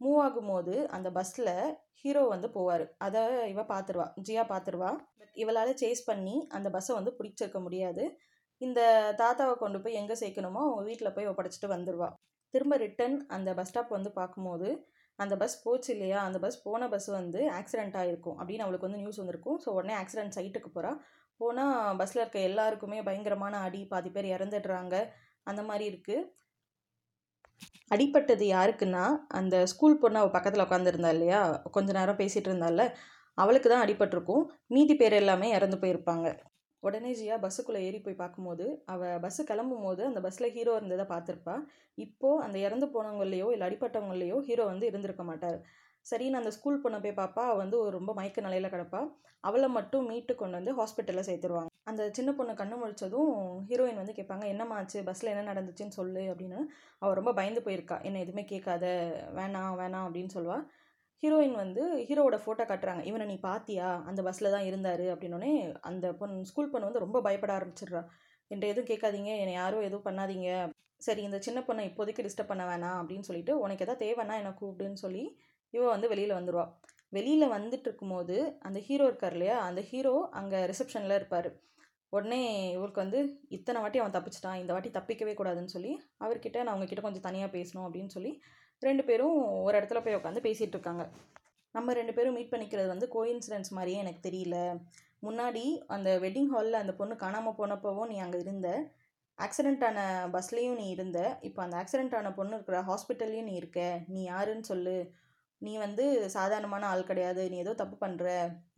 மூவ் 0.00 0.20
ஆகும்போது 0.26 0.74
அந்த 0.96 1.08
பஸ்ஸில் 1.16 1.52
ஹீரோ 2.02 2.22
வந்து 2.32 2.48
போவார். 2.56 2.84
அதை 3.06 3.20
இவ 3.52 3.62
பார்த்துருவா 3.72 4.06
ஜியா 4.26 4.42
பார்த்துருவா 4.52 4.90
பட் 5.20 5.34
இவளால் 5.42 5.72
சேஸ் 5.82 6.02
பண்ணி 6.10 6.36
அந்த 6.56 6.68
பஸ்ஸை 6.74 6.94
வந்து 6.98 7.12
பிடிச்சிருக்க 7.18 7.60
முடியாது. 7.66 8.04
இந்த 8.60 8.80
தாத்தாவை 9.20 9.54
கொண்டு 9.62 9.78
போய் 9.84 9.98
எங்கே 10.00 10.16
சேர்க்கணுமோ 10.22 10.60
அவங்க 10.66 10.82
வீட்டில் 10.90 11.14
போய் 11.16 11.30
ஒப்படைச்சிட்டு 11.30 11.70
வந்துடுவா 11.74 12.08
திரும்ப 12.54 12.74
ரிட்டன் 12.82 13.16
அந்த 13.36 13.50
பஸ் 13.58 13.70
ஸ்டாப் 13.70 13.96
வந்து 13.96 14.10
பார்க்கும்போது 14.18 14.68
அந்த 15.18 15.34
பஸ் 15.40 15.56
போச்சு 15.64 15.90
இல்லையா? 15.94 16.18
அந்த 16.26 16.38
பஸ் 16.44 16.56
போன 16.66 16.86
பஸ் 16.92 17.08
வந்து 17.18 17.40
ஆக்சிடென்ட் 17.58 17.96
ஆகிருக்கும் 18.00 18.38
அப்படின்னு 18.38 18.64
அவளுக்கு 18.66 18.86
வந்து 18.88 19.00
நியூஸ் 19.02 19.20
வந்திருக்கும். 19.22 19.58
ஸோ 19.64 19.68
உடனே 19.78 19.94
ஆக்சிடென்ட் 20.02 20.36
சைட்டுக்கு 20.36 20.70
போகிறா 20.76 20.92
போனால் 21.40 21.96
பஸ்ஸில் 22.00 22.22
இருக்க 22.22 22.40
எல்லாருக்குமே 22.50 22.98
பயங்கரமான 23.08 23.60
அடி 23.66 23.80
பாதி 23.92 24.10
பேர் 24.16 24.28
இறந்துடுறாங்க. 24.36 24.94
அந்த 25.50 25.62
மாதிரி 25.68 25.84
இருக்குது 25.90 26.26
அடிப்பட்டது 27.94 28.44
யாருக்குன்னா 28.54 29.04
அந்த 29.40 29.56
ஸ்கூல் 29.66 30.00
பொண்ணு 30.02 30.20
அவள் 30.20 30.34
பக்கத்தில் 30.36 30.64
உட்காந்துருந்தா 30.66 31.10
இல்லையா? 31.16 31.40
கொஞ்ச 31.76 31.92
நேரம் 31.92 32.20
பேசிகிட்டு 32.22 32.50
இருந்தால 32.50 32.88
அவளுக்கு 33.38 33.68
தான் 33.68 33.84
அடிபட்டிருக்கும். 33.84 34.44
மீதி 34.66 34.94
பேர் 34.94 35.20
எல்லாமே 35.20 35.48
இறந்து 35.50 35.76
போயிருப்பாங்க. 35.76 36.26
உடனே 36.82 37.10
ஜியா 37.14 37.36
பஸ்ஸுக்குள்ளே 37.42 37.80
ஏறி 37.88 37.98
போய் 38.00 38.20
பார்க்கும்போது 38.22 38.64
அவள் 38.84 39.20
பஸ்ஸு 39.20 39.42
கிளம்பும் 39.50 39.84
போது 39.86 40.02
அந்த 40.06 40.20
பஸ்ஸில் 40.20 40.54
ஹீரோ 40.56 40.72
இருந்ததை 40.76 41.04
பார்த்துருப்பா. 41.12 41.54
இப்போது 41.98 42.42
அந்த 42.42 42.56
இறந்து 42.58 42.86
போனவங்களையோ 42.86 43.46
இல்லை 43.54 43.66
அடிப்பட்டவங்களையோ 43.68 44.38
ஹீரோ 44.48 44.64
வந்து 44.64 44.86
இருந்திருக்க 44.86 45.24
மாட்டார். 45.24 45.58
சரின்னு 46.10 46.40
அந்த 46.40 46.50
ஸ்கூல் 46.50 46.82
பொண்ணை 46.82 46.98
போய் 47.02 47.18
பார்ப்பா 47.20 47.56
வந்து 47.56 47.78
ஒரு 47.78 47.90
ரொம்ப 47.90 48.14
மயக்க 48.14 48.40
நிலையில் 48.40 48.70
கிடப்பா. 48.70 49.00
அவளை 49.40 49.68
மட்டும் 49.68 50.06
மீட்டு 50.06 50.34
கொண்டு 50.34 50.56
வந்து 50.58 50.72
ஹாஸ்பிட்டலில் 50.78 51.28
சேர்த்துருவாங்க. 51.28 51.70
அந்த 51.84 52.02
சின்ன 52.12 52.30
பொண்ணு 52.32 52.52
கண்ணு 52.52 52.76
முழிச்சதும் 52.82 53.32
ஹீரோயின் 53.68 54.00
வந்து 54.00 54.12
கேட்பாங்க 54.12 54.44
என்னம்மா 54.44 54.76
ஆச்சு? 54.76 55.04
பஸ்ஸில் 55.04 55.32
என்ன 55.34 55.52
நடந்துச்சுன்னு 55.52 55.96
சொல்லு 55.98 56.20
அப்படின்னு. 56.20 56.60
அவள் 56.98 57.14
ரொம்ப 57.14 57.32
பயந்து 57.32 57.60
போயிருக்கா. 57.60 58.02
என்ன 58.02 58.18
எதுவுமே 58.18 58.44
கேட்காத. 58.44 58.84
வேணாம் 59.36 59.76
வேணாம் 59.80 60.06
அப்படின்னு 60.06 60.34
சொல்லுவாள் 60.34 60.64
ஹீரோயின் 61.22 61.54
வந்து 61.54 61.82
ஹீரோவோட 62.08 62.36
ஃபோட்டோ 62.44 62.64
காட்டுறாங்க. 62.70 63.02
இவனை 63.04 63.26
நீ 63.26 63.36
பாத்தியா? 63.38 64.02
அந்த 64.06 64.22
பஸ்ஸில் 64.22 64.50
தான் 64.50 64.64
இருந்தார் 64.64 65.04
அப்படின்னோடனே 65.14 65.52
அந்த 65.80 66.12
பொண்ணு 66.12 66.44
ஸ்கூல் 66.44 66.70
பொண்ணு 66.70 66.88
வந்து 66.88 67.04
ரொம்ப 67.06 67.20
பயப்பட 67.20 67.52
ஆரம்பிச்சிடுறா. 67.58 68.02
என்கிட்ட 68.50 68.72
எதுவும் 68.72 68.90
கேட்காதீங்க. 68.92 69.30
என்னை 69.42 69.52
யாரும் 69.52 69.80
எதுவும் 69.80 70.04
பண்ணாதீங்க. 70.04 70.48
சரி 70.96 71.22
இந்த 71.22 71.38
சின்ன 71.40 71.60
பொண்ணை 71.60 71.82
இப்போதைக்கு 71.90 72.24
டிஸ்டர்ப் 72.26 72.50
பண்ண 72.52 72.64
வேணாம் 72.64 72.98
அப்படின்னு 73.00 73.20
சொல்லிட்டு 73.20 73.58
உனக்கு 73.58 73.84
எதாவது 73.84 74.02
தேவைன்னா 74.04 74.34
என்னை 74.40 74.52
கூப்பிடுன்னு 74.60 75.00
சொல்லி 75.04 75.24
இவ 75.76 75.84
வந்து 75.94 76.10
வெளியில் 76.12 76.38
வந்துடுவா 76.38 76.64
வெளியில் 77.12 77.52
வந்துட்டு 77.56 77.86
இருக்கும்போது 77.88 78.36
அந்த 78.66 78.78
ஹீரோ 78.86 79.04
இருக்கார் 79.10 79.34
இல்லையா? 79.36 79.56
அந்த 79.68 79.80
ஹீரோ 79.90 80.14
அங்கே 80.38 80.58
ரிசப்ஷனில் 80.70 81.18
இருப்பார். 81.18 81.48
உடனே 82.12 82.40
இவருக்கு 82.76 83.02
வந்து 83.04 83.20
இத்தனை 83.56 83.78
வாட்டி 83.82 84.00
அவன் 84.00 84.16
தப்பிச்சிட்டான் 84.16 84.60
இந்த 84.62 84.72
வாட்டி 84.74 84.90
தப்பிக்கவே 84.96 85.32
கூடாதுன்னு 85.38 85.74
சொல்லி 85.76 85.92
அவர்கிட்ட 86.24 86.58
நான் 86.64 86.74
உங்ககிட்ட 86.76 87.04
கொஞ்சம் 87.06 87.26
தனியாக 87.28 87.50
பேசணும் 87.56 87.86
அப்படின்னு 87.86 88.14
சொல்லி 88.16 88.32
ரெண்டு 88.82 89.02
பேரும் 89.08 89.36
ஒரு 89.66 89.74
இடத்துல 89.78 90.00
போய் 90.04 90.18
உட்காந்து 90.18 90.44
பேசிகிட்டு 90.46 90.76
இருக்காங்க. 90.76 91.04
நம்ம 91.74 91.94
ரெண்டு 92.00 92.12
பேரும் 92.16 92.36
மீட் 92.38 92.52
பண்ணிக்கிறது 92.52 92.88
வந்து 92.92 93.06
கோயின்சிடென்ஸ் 93.16 93.70
மாதிரியே 93.76 94.02
எனக்கு 94.04 94.20
தெரியல. 94.28 94.56
முன்னாடி 95.26 95.64
அந்த 95.94 96.08
வெட்டிங் 96.24 96.50
ஹாலில் 96.52 96.82
அந்த 96.82 96.92
பொண்ணு 97.00 97.14
காணாமல் 97.24 97.58
போனப்போவும் 97.60 98.10
நீ 98.12 98.16
அங்கே 98.24 98.38
இருந்த 98.44 98.68
ஆக்சிடெண்ட் 99.38 99.84
ஆன 99.88 100.00
பஸ்லேயும் 100.34 100.78
நீ 100.80 100.86
இருந்த 100.96 101.18
இப்போ 101.48 101.60
அந்த 101.64 101.76
ஆக்சிடெண்ட் 101.80 102.16
ஆன 102.18 102.30
பொண்ணு 102.38 102.56
இருக்கிற 102.58 102.80
ஹாஸ்பிட்டல்லையும் 102.90 103.48
நீ 103.50 103.54
இருக்க 103.60 103.80
நீ 104.14 104.20
யாருன்னு 104.24 104.66
சொல்லு 104.72 104.96
நீ 105.66 105.72
வந்து 105.84 106.04
சாதாரணமான 106.36 106.86
ஆள் 106.92 107.08
கிடையாது 107.10 107.42
நீ 107.52 107.56
ஏதோ 107.64 107.72
தப்பு 107.82 107.96
பண்ணுற 108.02 108.26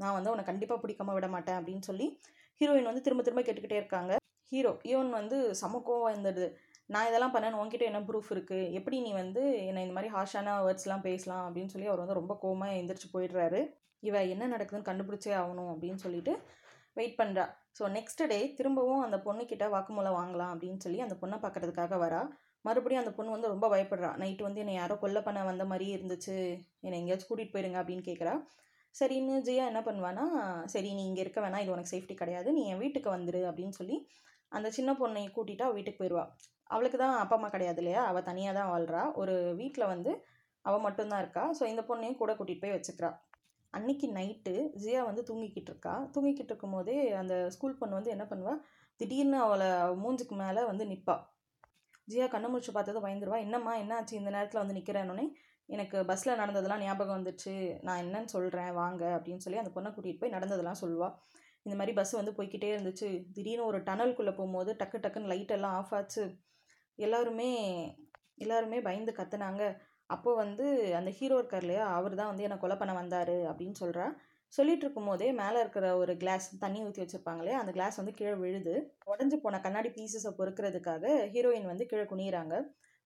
நான் 0.02 0.16
வந்து 0.16 0.32
உன்னை 0.32 0.44
கண்டிப்பாக 0.48 0.80
பிடிக்காம 0.82 1.14
விட 1.16 1.28
மாட்டேன் 1.34 1.58
அப்படின்னு 1.60 1.84
சொல்லி 1.90 2.06
ஹீரோயின் 2.60 2.90
வந்து 2.90 3.04
திரும்ப 3.06 3.22
திரும்ப 3.24 3.42
கேட்டுக்கிட்டே 3.46 3.80
இருக்காங்க. 3.80 4.12
ஹீரோ 4.52 4.72
ஈவன் 4.90 5.10
வந்து 5.18 5.36
செம 5.60 5.80
கோவம் 5.86 6.12
இருந்தது 6.12 6.44
நான் 6.94 7.08
இதெல்லாம் 7.08 7.32
பண்ணேன்னு 7.34 7.60
உன்கிட்ட 7.62 7.84
என்ன 7.90 8.00
ப்ரூஃப் 8.08 8.30
இருக்குது 8.34 8.70
எப்படி 8.78 8.96
நீ 9.06 9.10
வந்து 9.22 9.42
என்னை 9.68 9.82
இந்த 9.86 9.94
மாதிரி 9.96 10.10
ஹார்ஷான 10.16 10.52
வேர்ட்ஸ்லாம் 10.66 11.06
பேசலாம் 11.08 11.44
அப்படின்னு 11.46 11.72
சொல்லி 11.72 11.88
அவர் 11.90 12.02
வந்து 12.02 12.18
ரொம்ப 12.20 12.34
கோவமாக 12.42 12.76
எந்திரிச்சு 12.80 13.08
போயிடுறாரு. 13.14 13.60
இவ 14.08 14.16
என்ன 14.34 14.48
நடக்குதுன்னு 14.54 14.88
கண்டுபிடிச்சே 14.90 15.32
ஆகணும் 15.42 15.70
அப்படின்னு 15.72 16.00
சொல்லிட்டு 16.04 16.32
வெயிட் 16.98 17.18
பண்ணுறா 17.20 17.44
ஸோ 17.78 17.84
நெக்ஸ்ட் 17.96 18.22
டே 18.32 18.38
திரும்பவும் 18.58 19.02
அந்த 19.06 19.16
பொண்ணுக்கிட்ட 19.26 19.64
வாக்குமூலம் 19.74 20.18
வாங்கலாம் 20.20 20.52
அப்படின்னு 20.54 20.82
சொல்லி 20.84 21.00
அந்த 21.06 21.16
பொண்ணை 21.22 21.38
பார்க்கறதுக்காக 21.44 21.98
வரா. 22.04 22.20
மறுபடியும் 22.66 23.02
அந்த 23.02 23.12
பொண்ணு 23.16 23.34
வந்து 23.36 23.52
ரொம்ப 23.54 23.66
பயப்படுறா. 23.74 24.10
நைட்டு 24.22 24.46
வந்து 24.46 24.62
என்னை 24.64 24.74
யாரோ 24.78 24.94
கொல்ல 25.04 25.18
பண்ண 25.26 25.40
வந்த 25.50 25.64
மாதிரியே 25.70 25.94
இருந்துச்சு. 25.98 26.36
என்னை 26.86 26.96
எங்கேயாச்சும் 27.00 27.30
கூட்டிகிட்டு 27.30 27.54
போயிருங்க 27.56 27.80
அப்படின்னு 27.82 28.06
கேட்குறா 28.10 28.34
சரின்னு 28.94 29.34
ஜியா 29.46 29.64
என்ன 29.70 29.80
பண்ணுவானா 29.86 30.24
சரி 30.74 30.90
நீ 30.98 31.02
இங்கே 31.08 31.22
இருக்க 31.24 31.40
வேணாம். 31.44 31.62
இது 31.64 31.74
உனக்கு 31.74 31.92
சேஃப்டி 31.94 32.14
கிடையாது. 32.20 32.48
நீ 32.58 32.62
என் 32.72 32.82
வீட்டுக்கு 32.84 33.08
வந்துடு 33.16 33.40
அப்படின்னு 33.50 33.74
சொல்லி 33.80 33.96
அந்த 34.56 34.68
சின்ன 34.76 34.90
பொண்ணை 35.00 35.24
கூட்டிகிட்டு 35.36 35.66
அவள் 35.66 35.76
வீட்டுக்கு 35.78 36.00
போயிடுவா 36.02 36.24
அவளுக்கு 36.70 36.98
தான் 37.02 37.16
அப்பா 37.22 37.36
அம்மா 37.38 37.48
கிடையாது 37.54 37.80
இல்லையா? 37.82 38.02
அவள் 38.10 38.26
தனியாக 38.28 38.54
தான் 38.58 38.70
வாழ்கிறா 38.72 39.02
ஒரு 39.20 39.34
வீட்டில் 39.60 39.90
வந்து 39.92 40.12
அவள் 40.64 40.84
மட்டும்தான் 40.86 41.22
இருக்கா. 41.24 41.44
ஸோ 41.58 41.64
இந்த 41.72 41.82
பொண்ணையும் 41.90 42.20
கூட 42.22 42.32
கூட்டிகிட்டு 42.38 42.64
போய் 42.64 42.76
வச்சுக்கிறா. 42.76 43.10
அன்னைக்கு 43.74 44.06
நைட்டு 44.18 44.54
ஜியா 44.82 45.00
வந்து 45.10 45.22
தூங்கிக்கிட்டு 45.28 45.70
இருக்கா. 45.72 45.94
தூங்கிக்கிட்டு 46.14 46.52
இருக்கும் 46.52 46.76
போதே 46.76 46.96
அந்த 47.22 47.34
ஸ்கூல் 47.54 47.78
பொண்ணு 47.80 47.98
வந்து 47.98 48.14
என்ன 48.16 48.24
பண்ணுவா? 48.30 48.54
திடீர்னு 49.00 49.38
அவளை 49.46 49.68
மூஞ்சுக்கு 50.02 50.36
மேலே 50.44 50.62
வந்து 50.70 50.84
நிற்பா 50.92 51.16
ஜியா 52.08 52.26
கண்ணு 52.32 52.48
முடிச்சு 52.48 52.72
பார்த்தது 52.72 52.98
பயந்துருவா 53.06 53.38
என்னம்மா 53.40 53.72
என்னாச்சு? 53.78 54.12
இந்த 54.12 54.30
நேரத்தில் 54.30 54.62
வந்து 54.62 54.76
நிற்கிறேன்னொன்னே 54.78 55.24
எனக்கு 55.68 55.96
பஸ்ஸில் 56.04 56.38
நடந்ததெல்லாம் 56.38 56.80
ஞாபகம் 56.80 57.16
வந்துச்சு. 57.16 57.54
நான் 57.82 58.02
என்னன்னு 58.04 58.32
சொல்கிறேன் 58.34 58.72
வாங்க 58.72 59.04
அப்படின்னு 59.16 59.44
சொல்லி 59.46 59.62
அந்த 59.62 59.72
பொண்ணை 59.76 59.90
கூட்டிகிட்டு 59.92 60.20
போய் 60.20 60.36
நடந்ததெல்லாம் 60.36 60.80
சொல்லுவாள் 60.82 61.14
இந்த 61.66 61.76
மாதிரி 61.78 61.92
பஸ் 61.96 62.12
வந்து 62.12 62.32
போய்க்கிட்டே 62.32 62.68
இருந்துச்சு. 62.74 63.08
திடீர்னு 63.32 63.64
ஒரு 63.64 63.78
டனல்குள்ளே 63.88 64.32
போகும்போது 64.34 64.72
டக்கு 64.80 64.98
டக்குன்னு 65.04 65.32
லைட் 65.32 65.54
எல்லாம் 65.56 65.72
ஆஃப் 65.72 65.94
ஆச்சு. 65.94 66.24
எல்லாருமே 66.98 67.50
எல்லாருமே 68.36 68.78
பயந்து 68.80 69.12
கத்துனாங்க. 69.12 69.62
அப்போது 70.10 70.36
வந்து 70.36 70.66
அந்த 70.96 71.10
ஹீரோ 71.10 71.36
இருக்கார் 71.38 71.64
இல்லையா 71.66 71.84
அவர் 71.98 72.14
தான் 72.14 72.26
வந்து 72.26 72.42
என்னை 72.42 72.58
கொலை 72.58 72.76
பண்ண 72.76 72.92
வந்தார் 72.94 73.36
அப்படின்னு 73.50 73.76
சொல்கிறா 73.82 74.06
சொல்லிட்டு 74.52 74.84
இருக்கும்போதே 74.84 75.28
மேலே 75.40 75.58
இருக்கிற 75.64 75.86
ஒரு 76.02 76.12
கிளாஸ் 76.22 76.46
தண்ணி 76.64 76.80
ஊற்றி 76.86 77.02
வச்சுருப்பாங்களே 77.02 77.54
அந்த 77.60 77.70
கிளாஸ் 77.76 77.98
வந்து 78.00 78.14
கீழே 78.18 78.34
விழுது. 78.42 78.74
உடஞ்சி 79.12 79.36
போன 79.44 79.60
கண்ணாடி 79.64 79.90
பீசஸை 79.96 80.32
பொறுக்கிறதுக்காக 80.38 81.04
ஹீரோயின் 81.34 81.70
வந்து 81.72 81.86
கீழே 81.90 82.04
குனிகிறாங்க 82.12 82.54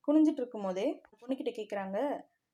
குனிஞ்சிட்டு 0.05 0.43
இருக்கும்போதே 0.43 0.87
பொண்ணுக்கிட்ட 1.23 1.53
கேட்குறாங்க 1.59 1.99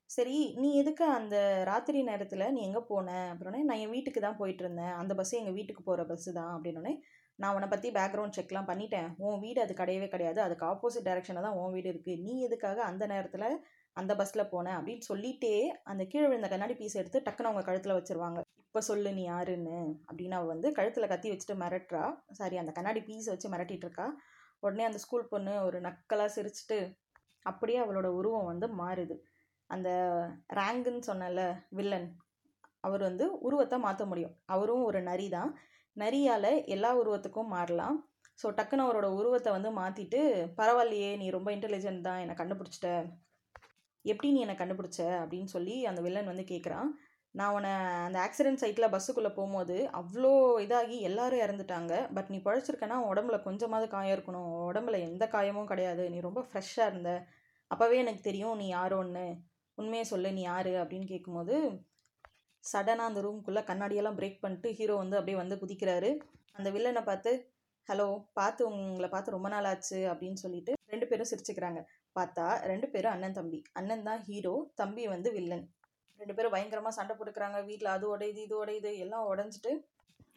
சரி 0.09 0.35
நீ 0.61 0.67
எதுக்கு 0.81 1.05
அந்த 1.17 1.35
ராத்திரி 1.69 1.99
நேரத்தில் 2.09 2.51
நீ 2.55 2.59
எங்கே 2.67 2.81
போன? 2.91 3.07
அப்படின்னே 3.31 3.61
நான் 3.69 3.81
என் 3.83 3.93
வீட்டுக்கு 3.95 4.19
தான் 4.25 4.37
போயிட்டு 4.41 4.63
இருந்தேன் 4.65 4.93
அந்த 4.99 5.13
பஸ்ஸு 5.19 5.39
எங்கள் 5.39 5.57
வீட்டுக்கு 5.57 5.81
போகிற 5.87 6.03
பஸ்ஸு 6.11 6.31
தான். 6.37 6.51
அப்படின்னோடனே 6.55 6.93
நான் 7.39 7.55
உன்னை 7.55 7.67
பற்றி 7.73 7.87
பேக்ரவுண்ட் 7.97 8.37
செக்லாம் 8.37 8.69
பண்ணிட்டேன். 8.69 9.09
உன் 9.25 9.41
வீடு 9.43 9.59
அது 9.63 9.73
கிடையவே 9.81 10.07
கிடையாது. 10.13 10.39
அதுக்கு 10.45 10.65
ஆப்போசிட் 10.69 11.07
டைரக்ஷனில் 11.07 11.45
தான் 11.47 11.57
உன் 11.61 11.73
வீடு 11.75 11.89
இருக்குது 11.93 12.21
நீ 12.27 12.35
எதுக்காக 12.47 12.79
அந்த 12.91 13.03
நேரத்தில் 13.13 13.47
அந்த 13.97 14.11
பஸ்ஸில் 14.19 14.49
போனேன் 14.53 14.77
அப்படின்னு 14.79 15.03
சொல்லிட்டே 15.11 15.53
அந்த 15.91 16.03
கீழே 16.13 16.27
விழுந்த 16.29 16.49
கண்ணாடி 16.53 16.75
பீஸ் 16.81 16.99
எடுத்து 17.01 17.25
டக்குன்னு 17.27 17.51
அவங்க 17.51 17.65
கழுத்தில் 17.69 17.97
வச்சுருவாங்க. 17.97 18.39
இப்போ 18.77 18.89
சொல்லு 18.89 19.11
நீ 19.17 19.21
யாருன்னு 19.25 19.77
அப்படின்னு 20.07 20.35
அவள் 20.37 20.51
வந்து 20.51 20.67
கழுத்தில் 20.77 21.09
கத்தி 21.11 21.27
வச்சுட்டு 21.29 21.53
மிரட்டுறா. 21.61 22.01
சாரி 22.39 22.55
அந்த 22.61 22.71
கண்ணாடி 22.75 22.99
பீஸை 23.07 23.29
வச்சு 23.33 23.47
மிரட்டிட்டு 23.53 23.85
இருக்கா 23.87 24.05
உடனே 24.63 24.83
அந்த 24.87 24.99
ஸ்கூல் 25.03 25.23
பொண்ணு 25.31 25.53
ஒரு 25.67 25.77
நக்கலாக 25.85 26.33
சிரிச்சிட்டு 26.35 26.77
அப்படியே 27.45 27.79
அவளோட 27.83 28.09
உருவம் 28.19 28.49
வந்து 28.51 28.67
மாறுது. 28.81 29.15
அந்த 29.69 29.89
ரேங்குன்னு 30.59 31.01
சொன்னல 31.09 31.47
வில்லன் 31.79 32.07
அவர் 32.87 33.03
வந்து 33.09 33.27
உருவத்தை 33.47 33.79
மாற்ற 33.87 34.05
முடியும். 34.11 34.35
அவரும் 34.55 34.85
ஒரு 34.89 35.01
நரி 35.09 35.27
தான். 35.37 35.53
நரியால் 35.97 36.51
எல்லா 36.75 36.91
உருவத்துக்கும் 37.01 37.51
மாறலாம். 37.55 37.97
ஸோ 38.43 38.53
டக்குன்னு 38.59 38.87
அவரோட 38.87 39.09
உருவத்தை 39.21 39.51
வந்து 39.57 39.71
மாற்றிட்டு 39.81 40.21
பரவாயில்லையே 40.61 41.11
நீ 41.23 41.29
ரொம்ப 41.37 41.51
இன்டெலிஜென்ட் 41.57 42.07
தான் 42.09 42.21
என்னை 42.25 42.37
கண்டுபிடிச்சிட்ட. 42.43 42.91
எப்படி 44.05 44.27
நீ 44.35 44.39
என்னை 44.39 44.57
கண்டுபிடிச்ச? 44.59 45.01
அப்படின்னு 45.23 45.49
சொல்லி 45.57 45.77
அந்த 45.91 46.01
வில்லன் 46.07 46.31
வந்து 46.33 46.47
கேட்குறான் 46.53 46.89
நான் 47.37 47.53
உன்னை 47.55 47.71
அந்த 48.05 48.17
ஆக்சிடென்ட் 48.25 48.61
சைட்டில் 48.61 48.91
பஸ்ஸுக்குள்ளே 48.93 49.31
போகும்போது 49.35 49.75
அவ்வளோ 49.99 50.31
இதாகி 50.65 50.95
எல்லாரும் 51.09 51.43
இறந்துட்டாங்க. 51.45 51.93
பட் 52.15 52.29
நீ 52.33 52.37
பழச்சிருக்கனா 52.45 52.95
உடம்புல 53.09 53.37
கொஞ்சமாவது 53.43 53.87
காயம் 53.91 54.15
இருக்கணும். 54.17 54.47
உடம்புல 54.69 54.99
எந்த 55.09 55.25
காயமும் 55.35 55.69
கிடையாது. 55.71 56.03
நீ 56.09 56.19
ரொம்ப 56.19 56.41
ஃப்ரெஷ்ஷாக 56.47 56.89
இருந்த. 56.91 57.11
அப்போவே 57.71 57.97
எனக்கு 58.03 58.21
தெரியும் 58.21 58.57
நீ 58.61 58.67
யாரோன்னு 58.73 59.25
உண்மையை 59.77 60.05
சொல்லு 60.13 60.31
நீ 60.31 60.41
யார்? 60.41 60.71
அப்படின்னு 60.81 61.07
கேட்கும்போது 61.13 61.55
சடனாக 62.63 63.09
அந்த 63.09 63.19
ரூம்குள்ளே 63.25 63.61
கண்ணாடியெல்லாம் 63.69 64.17
பிரேக் 64.19 64.43
பண்ணிட்டு 64.43 64.69
ஹீரோ 64.79 64.95
வந்து 64.95 65.17
அப்படியே 65.17 65.37
வந்து 65.43 65.55
குதிக்கிறாரு. 65.55 66.09
அந்த 66.53 66.69
வில்லனை 66.75 67.03
பார்த்து 67.03 67.31
ஹலோ 67.89 68.07
பார்த்து 68.39 68.61
உங்களை 68.69 69.09
பார்த்து 69.09 69.35
ரொம்ப 69.35 69.49
நாள் 69.49 69.67
ஆச்சு 69.71 69.99
அப்படின்னு 70.11 70.39
சொல்லிட்டு 70.43 70.71
ரெண்டு 70.93 71.05
பேரும் 71.07 71.29
சிரிச்சுக்கிறாங்க. 71.31 71.81
பார்த்தா 72.19 72.45
ரெண்டு 72.71 72.87
பேரும் 72.93 73.13
அண்ணன் 73.15 73.37
தம்பி. 73.39 73.59
அண்ணன் 73.79 74.07
தான் 74.09 74.21
ஹீரோ 74.29 74.55
தம்பி 74.81 75.03
வந்து 75.07 75.31
வில்லன் 75.37 75.65
ரெண்டு 76.21 76.35
பேரும் 76.37 76.53
பயங்கரமாக 76.55 76.97
சண்டை 76.97 77.13
போட்டுக்கிறாங்க. 77.15 77.59
வீட்டில் 77.69 77.93
அது 77.95 78.05
உடையுது 78.15 78.41
இது 78.47 78.55
உடையுது 78.63 78.91
எல்லாம் 79.05 79.27
உடஞ்சிட்டு 79.33 79.71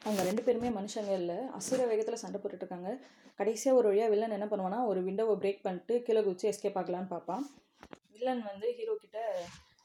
அவங்க 0.05 0.23
ரெண்டு 0.29 0.43
பேருமே 0.45 0.69
மனுஷங்க 0.77 1.13
இல்லை. 1.21 1.39
அசுர 1.57 1.87
வேகத்தில் 1.91 2.23
சண்டை 2.23 2.39
போட்டுட்ருக்காங்க. 2.41 2.91
கடைசியாக 3.39 3.79
ஒரு 3.81 3.87
வழியாக 3.91 4.13
வில்லன் 4.13 4.37
என்ன 4.37 4.47
பண்ணுவான்னா 4.51 4.79
ஒரு 4.91 5.01
விண்டோவை 5.09 5.35
பிரேக் 5.43 5.65
பண்ணிட்டு 5.67 5.95
கீழே 6.07 6.23
குச்சி 6.27 6.47
எஸ்கேப் 6.51 6.79
ஆகலான்னு 6.81 7.13
பார்ப்பான். 7.15 7.45
வில்லன் 8.15 8.43
வந்து 8.51 8.67
ஹீரோ 8.79 8.95
கிட்ட 9.05 9.19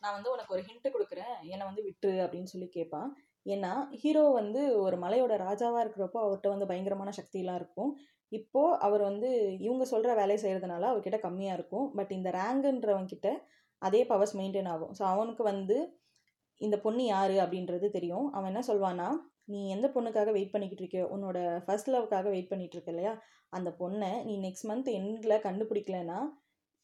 நான் 0.02 0.16
வந்து 0.18 0.32
உனக்கு 0.34 0.54
ஒரு 0.56 0.64
ஹிண்ட்டு 0.68 0.94
கொடுக்குறேன். 0.96 1.36
என்னை 1.54 1.64
வந்து 1.70 1.84
விட்டு 1.88 2.12
அப்படின்னு 2.24 2.52
சொல்லி 2.54 2.68
கேட்பான். 2.78 3.10
ஏன்னா 3.54 3.72
ஹீரோ 4.02 4.24
வந்து 4.40 4.62
ஒரு 4.86 4.98
மலையோட 5.04 5.34
ராஜாவாக 5.48 5.84
இருக்கிறப்போ 5.86 6.20
அவர்கிட்ட 6.24 6.50
வந்து 6.54 6.70
பயங்கரமான 6.72 7.14
சக்தியெலாம் 7.20 7.60
இருக்கும். 7.62 7.92
இப்போது 8.38 8.78
அவர் 8.86 9.04
வந்து 9.10 9.30
இவங்க 9.66 9.84
சொல்கிற 9.94 10.12
வேலையை 10.22 10.40
செய்கிறதுனால 10.44 10.88
அவர்கிட்ட 10.92 11.18
கம்மியாக 11.26 11.58
இருக்கும். 11.60 11.88
பட் 11.98 12.14
இந்த 12.18 12.30
ரேங்குன்றவங்கிட்ட 12.40 13.30
அதே 13.82 14.02
பவர்ஸ் 14.06 14.36
மெயின்டைன் 14.40 14.70
ஆகும். 14.74 14.94
ஸோ 15.00 15.04
அவனுக்கு 15.04 15.44
வந்து 15.44 15.78
இந்த 16.62 16.76
பொண்ணு 16.80 17.04
யார் 17.06 17.36
அப்படின்றது 17.44 17.88
தெரியும். 17.90 18.28
அவன் 18.32 18.50
என்ன 18.52 18.62
சொல்வான்னா 18.68 19.08
நீ 19.46 19.60
எந்த 19.70 19.88
பொண்ணுக்காக 19.96 20.32
வெயிட் 20.32 20.54
பண்ணிக்கிட்டு 20.54 20.84
இருக்க 20.84 21.02
உன்னோட 21.16 21.38
ஃபர்ஸ்ட் 21.66 21.92
லவ்க்காக 21.94 22.30
வெயிட் 22.30 22.52
பண்ணிகிட்டு 22.52 22.78
இருக்க 22.78 22.92
இல்லையா? 22.92 23.14
அந்த 23.50 23.70
பொண்ணை 23.80 24.12
நீ 24.24 24.34
நெக்ஸ்ட் 24.38 24.68
மந்த் 24.70 24.90
எண்டில் 25.00 25.44
கண்டுபிடிக்கலன்னா 25.48 26.20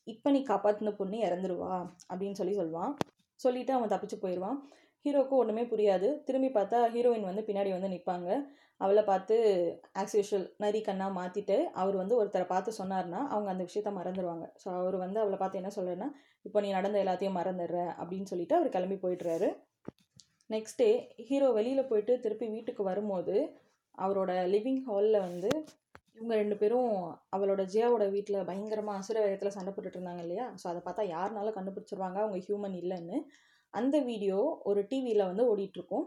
இப்போ 0.08 0.30
நீ 0.32 0.40
காப்பாற்றின 0.48 0.94
பொண்ணு 0.98 1.18
இறந்துருவா 1.28 1.74
அப்படின்னு 2.12 2.40
சொல்லி 2.42 2.56
சொல்லுவான் 2.60 2.94
சொல்லிவிட்டு 3.40 3.74
அவன் 3.74 3.92
தப்பிச்சு 3.94 4.18
போயிடுவான். 4.22 4.58
ஹீரோக்கு 5.06 5.36
ஒன்றுமே 5.38 5.64
புரியாது. 5.64 6.08
திரும்பி 6.26 6.50
பார்த்தா 6.50 6.80
ஹீரோயின் 6.96 7.30
வந்து 7.30 7.44
பின்னாடி 7.48 7.70
வந்து 7.76 7.94
நிற்பாங்க 7.94 8.30
அவளை 8.82 9.04
பார்த்து 9.04 9.36
ஆஸ் 10.02 10.16
யூஷுவல் 10.18 10.46
நரி 10.58 10.80
கண்ணாக 10.82 11.18
மாற்றிட்டு 11.18 11.58
அவர் 11.74 11.96
வந்து 11.96 12.16
ஒருத்தரை 12.20 12.46
பார்த்து 12.46 12.80
சொன்னார்னா 12.80 13.20
அவங்க 13.34 13.50
அந்த 13.54 13.64
விஷயத்த 13.70 13.92
மறந்துடுவாங்க 13.98 14.46
ஸோ 14.64 14.68
அவர் 14.80 14.98
வந்து 14.98 15.20
அவளை 15.20 15.38
பார்த்து 15.40 15.62
என்ன 15.62 15.72
சொல்கிறேன்னா 15.76 16.08
இப்போ 16.46 16.62
நீ 16.62 16.70
நடந்த 16.72 16.98
எல்லாத்தையும் 17.04 17.38
மறந்துடுற 17.40 17.80
அப்படின்னு 18.00 18.32
சொல்லிட்டு 18.32 18.58
அவர் 18.60 18.70
கிளம்பி 18.70 18.98
போயிட்டுறாரு 19.04 19.50
நெக்ஸ்ட் 20.50 20.82
டே 20.82 20.90
ஹீரோ 21.28 21.50
வெளியில் 21.52 21.90
போயிட்டு 21.92 22.14
திருப்பி 22.20 22.48
வீட்டுக்கு 22.48 22.84
வரும்போது 22.84 23.36
அவரோட 23.98 24.32
லிவிங் 24.54 24.82
ஹாலில் 24.88 25.26
வந்து 25.28 25.50
இவங்க 26.16 26.36
ரெண்டு 26.36 26.56
பேரும் 26.58 26.90
அவளோட 27.36 27.62
ஜியாவோட 27.74 28.06
வீட்டில் 28.16 28.48
பயங்கரமாக 28.50 29.00
அசுர 29.00 29.18
வேகத்தில் 29.20 29.56
சண்டை 29.56 29.72
போட்டுட்டு 29.72 29.98
இருந்தாங்க 30.00 30.24
இல்லையா? 30.26 30.46
ஸோ 30.62 30.66
அதை 30.72 30.82
பார்த்தா 30.88 31.04
யாருனாலும் 31.12 31.56
கண்டுபிடிச்சிருவாங்க 31.58 32.18
அவங்க 32.24 32.40
ஹியூமன் 32.48 32.76
இல்லைன்னு. 32.82 33.18
அந்த 33.74 33.96
வீடியோ 34.10 34.38
ஒரு 34.70 34.82
டிவியில் 34.92 35.30
வந்து 35.30 35.44
ஓடிட்டுருக்கும் 35.52 36.06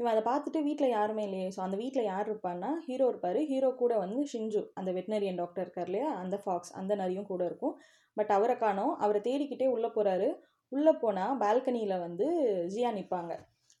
இவன் 0.00 0.12
அதை 0.12 0.22
பார்த்துட்டு 0.22 0.60
வீட்டில் 0.66 0.94
யாருமே 0.94 1.22
இல்லையே. 1.26 1.48
ஸோ 1.54 1.60
அந்த 1.60 1.76
வீட்டில் 1.82 2.08
யார் 2.08 2.26
இருப்பான்னா 2.30 2.70
ஹீரோ 2.86 3.06
இருப்பார். 3.12 3.38
ஹீரோ 3.50 3.68
கூட 3.82 3.92
வந்து 4.02 4.22
ஷிஞ்சு 4.32 4.60
அந்த 4.80 4.90
வெட்டினரியன் 4.96 5.40
டாக்டர் 5.42 5.64
இருக்கார் 5.66 5.90
இல்லையா? 5.90 6.08
அந்த 6.22 6.36
ஃபாக்ஸ் 6.42 6.72
அந்த 6.80 6.92
நரியும் 7.02 7.30
கூட 7.32 7.42
இருக்கும். 7.50 7.74
பட் 8.16 8.32
அவரை 8.36 8.56
காணோம். 8.56 8.92
அவரை 9.04 9.20
தேடிக்கிட்டே 9.28 9.68
உள்ளே 9.74 9.90
போகிறாரு 9.96 10.28
உள்ளே 10.72 10.92
போனால் 11.02 11.38
பால்கனியில் 11.42 12.02
வந்து 12.06 12.26
ஜியா 12.72 12.90
நிற்பாங்க 12.96 13.32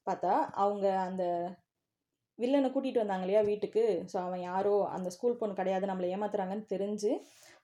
பார்த்தா 0.06 0.32
அவங்க 0.62 0.86
அந்த 1.06 1.24
வில்லனை 2.38 2.68
கூட்டிகிட்டு 2.70 3.02
வந்தாங்க 3.02 3.24
இல்லையா 3.26 3.42
வீட்டுக்கு? 3.48 3.82
ஸோ 4.12 4.16
அவன் 4.26 4.42
யாரோ 4.50 4.74
அந்த 4.96 5.08
ஸ்கூல் 5.14 5.40
பொண்ணு 5.40 5.58
கிடையாது 5.60 5.90
நம்மளை 5.90 6.08
ஏமாத்துறாங்கன்னு 6.14 6.66
தெரிஞ்சு 6.74 7.10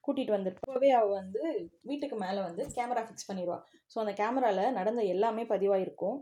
கூட்டிகிட்டு 0.05 0.37
வந்துட்டோவே 0.37 0.91
அவள் 0.99 1.19
வந்து 1.21 1.41
வீட்டுக்கு 1.91 2.17
மேலே 2.25 2.41
வந்து 2.49 2.63
கேமரா 2.77 3.03
ஃபிக்ஸ் 3.07 3.29
பண்ணிடுவாள் 3.31 3.63
ஸோ 3.93 3.97
அந்த 4.03 4.13
கேமராவில் 4.21 4.77
நடந்த 4.79 5.03
எல்லாமே 5.15 5.45
பதிவாயிருக்கும். 5.53 6.19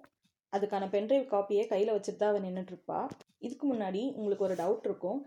அதுக்கான 0.53 0.85
பென்ட்ரைவ் 0.95 1.25
காப்பியை 1.33 1.65
கையில் 1.73 1.95
வச்சுட்டு 1.95 2.21
தான் 2.21 2.33
அவன் 2.33 2.47
நின்றுட்டுருப்பா 2.49 3.01
இதுக்கு 3.47 3.65
முன்னாடி 3.73 4.03
உங்களுக்கு 4.19 4.47
ஒரு 4.49 4.55
டவுட் 4.63 4.87
இருக்கும். 4.89 5.19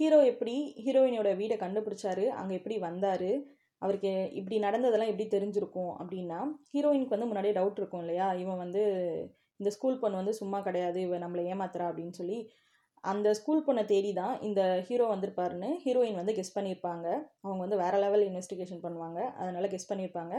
ஹீரோ 0.00 0.18
எப்படி 0.32 0.54
ஹீரோயினோட 0.84 1.30
வீடை 1.40 1.56
கண்டுபிடிச்சாரு? 1.62 2.26
அங்கே 2.40 2.54
எப்படி 2.58 2.76
வந்தார்? 2.88 3.30
அவருக்கு 3.82 4.10
இப்படி 4.38 4.56
நடந்ததெல்லாம் 4.66 5.10
எப்படி 5.10 5.26
தெரிஞ்சிருக்கும் 5.34 5.92
அப்படின்னா 6.00 6.38
ஹீரோயினுக்கு 6.72 7.14
வந்து 7.16 7.28
முன்னாடியே 7.30 7.54
டவுட் 7.58 7.80
இருக்கும் 7.80 8.02
இல்லையா? 8.04 8.28
இவன் 8.42 8.62
வந்து 8.64 8.82
இந்த 9.60 9.70
ஸ்கூல் 9.76 10.00
பொண்ணு 10.02 10.20
வந்து 10.20 10.34
சும்மா 10.40 10.58
கிடையாது 10.68 10.98
இவன் 11.06 11.24
நம்மளை 11.24 11.42
ஏமாத்துறா 11.52 11.86
அப்படின்னு 11.90 12.14
சொல்லி. 12.20 12.38
அந்த 13.04 13.28
ஸ்கூல் 13.38 13.64
பொண்ணை 13.66 13.82
தேடி 13.92 14.10
தான் 14.12 14.34
இந்த 14.46 14.60
ஹீரோ 14.88 15.04
வந்திருப்பாருன்னு 15.12 15.68
ஹீரோயின் 15.84 16.20
வந்து 16.20 16.36
கெஸ் 16.38 16.56
பண்ணியிருப்பாங்க. 16.56 17.06
அவங்க 17.44 17.60
வந்து 17.64 17.80
வேறு 17.82 17.98
லெவல் 18.04 18.24
இன்வெஸ்டிகேஷன் 18.28 18.84
பண்ணுவாங்க. 18.86 19.20
அதனால் 19.40 19.72
கெஸ் 19.74 19.90
பண்ணியிருப்பாங்க. 19.90 20.34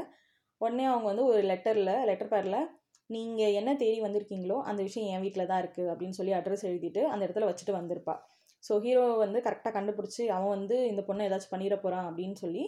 உடனே 0.62 0.86
அவங்க 0.92 1.08
வந்து 1.12 1.26
ஒரு 1.32 1.42
லெட்டரில் 1.52 1.94
லெட்டர் 2.10 2.32
பேரில் 2.34 2.60
நீங்கள் 3.10 3.56
என்ன 3.60 3.72
தேடி 3.82 4.00
வந்திருக்கீங்களோ 4.06 4.58
அந்த 4.70 4.82
விஷயம் 4.88 5.10
என் 5.14 5.24
வீட்டில் 5.26 5.50
தான் 5.52 5.62
இருக்குது 5.64 5.90
அப்படின்னு 5.92 6.18
சொல்லி 6.20 6.34
அட்ரஸ் 6.40 6.66
எழுதிட்டு 6.70 7.02
அந்த 7.12 7.22
இடத்துல 7.26 7.48
வச்சுட்டு 7.50 7.74
வந்திருப்பா. 7.78 8.16
ஸோ 8.64 8.74
ஹீரோ 8.86 9.04
வந்து 9.24 9.40
கரெக்டாக 9.46 9.74
கண்டுபிடிச்சி 9.78 10.24
அவன் 10.36 10.54
வந்து 10.56 10.76
இந்த 10.92 11.02
பொண்ணை 11.08 11.26
ஏதாச்சும் 11.30 11.54
பண்ணிட 11.54 11.76
போகிறான் 11.84 12.08
அப்படின்னு 12.10 12.38
சொல்லி 12.44 12.64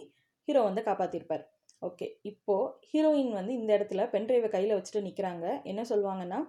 ஹீரோ 0.48 0.62
வந்து 0.68 0.82
காப்பாற்றிருப்பார் 0.88 1.44
ஓகே 1.88 2.06
இப்போது 2.30 2.70
ஹீரோயின் 2.90 3.32
வந்து 3.38 3.52
இந்த 3.60 3.70
இடத்துல 3.78 4.02
பென்ட்ரைவை 4.14 4.48
கையில் 4.54 4.76
வச்சுட்டு 4.76 5.06
நிற்கிறாங்க 5.06 5.46
என்ன 5.70 5.82
சொல்லுவாங்கன்னா 5.92 6.40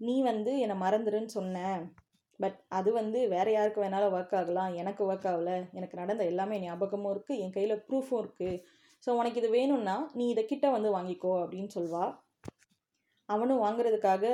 நீ 0.00 0.14
வந்து 0.30 0.52
என்னை 0.64 0.76
மறந்துடுன்னு 0.84 1.30
சொன்ன. 1.38 1.64
பட் 2.40 2.58
அது 2.78 2.90
வந்து 3.00 3.18
வேறு 3.34 3.50
யாருக்கு 3.54 3.82
வேணாலும் 3.82 4.14
ஒர்க் 4.16 4.36
ஆகலாம். 4.40 4.70
எனக்கு 4.82 5.02
ஒர்க் 5.08 5.26
ஆகலை. 5.32 5.56
எனக்கு 5.78 5.96
நடந்த 6.00 6.22
எல்லாமே 6.32 6.58
ஞாபகமும் 6.64 7.12
இருக்குது 7.14 7.40
என் 7.44 7.54
கையில் 7.56 7.82
ப்ரூஃபும் 7.88 8.20
இருக்குது 8.22 8.60
ஸோ 9.04 9.10
உனக்கு 9.20 9.40
இது 9.42 9.50
வேணும்னா 9.58 9.96
நீ 10.18 10.24
இதை 10.34 10.44
கிட்ட 10.52 10.66
வந்து 10.76 10.90
வாங்கிக்கோ 10.96 11.32
அப்படின்னு 11.42 11.70
சொல்வா. 11.76 12.04
அவனும் 13.34 13.62
வாங்குறதுக்காக 13.64 14.24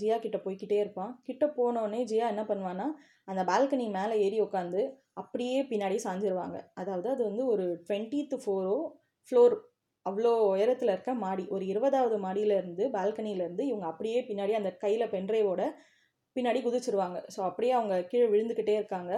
ஜியா 0.00 0.16
கிட்ட 0.18 0.38
போய்கிட்டே 0.44 0.78
இருப்பான். 0.82 1.12
கிட்ட 1.28 1.44
போனோடனே 1.58 2.00
ஜியா 2.10 2.26
என்ன 2.34 2.42
பண்ணுவான்னா 2.50 2.86
அந்த 3.28 3.42
பால்கனி 3.50 3.86
மேலே 3.98 4.14
ஏறி 4.24 4.38
உட்காந்து 4.46 4.82
அப்படியே 5.14 5.58
பின்னாடி 5.70 5.96
சாஞ்சிருவாங்க. 6.06 6.58
அதாவது 6.80 7.08
அது 7.14 7.22
வந்து 7.28 7.44
ஒரு 7.52 7.66
டுவெண்ட்டீத்து 7.86 8.36
ஃபோரோ 8.44 8.76
ஃப்ளோர் 9.28 9.54
அவ்வளோ 10.06 10.32
உயரத்தில் 10.54 10.92
இருக்க 10.94 11.12
மாடி. 11.24 11.44
ஒரு 11.54 11.64
இருபதாவது 11.72 12.16
மாடியிலேருந்து 12.26 12.84
பால்கனியிலேருந்து 12.96 13.62
இவங்க 13.70 13.86
அப்படியே 13.92 14.20
பின்னாடி 14.28 14.52
அந்த 14.60 14.70
கையில் 14.84 15.12
பென்ட்ரைவோட 15.14 15.62
பின்னாடி 16.36 16.60
குதிச்சிருவாங்க. 16.66 17.18
ஸோ 17.34 17.40
அப்படியே 17.48 17.72
அவங்க 17.78 17.96
கீழே 18.10 18.26
விழுந்துக்கிட்டே 18.32 18.74
இருக்காங்க. 18.80 19.12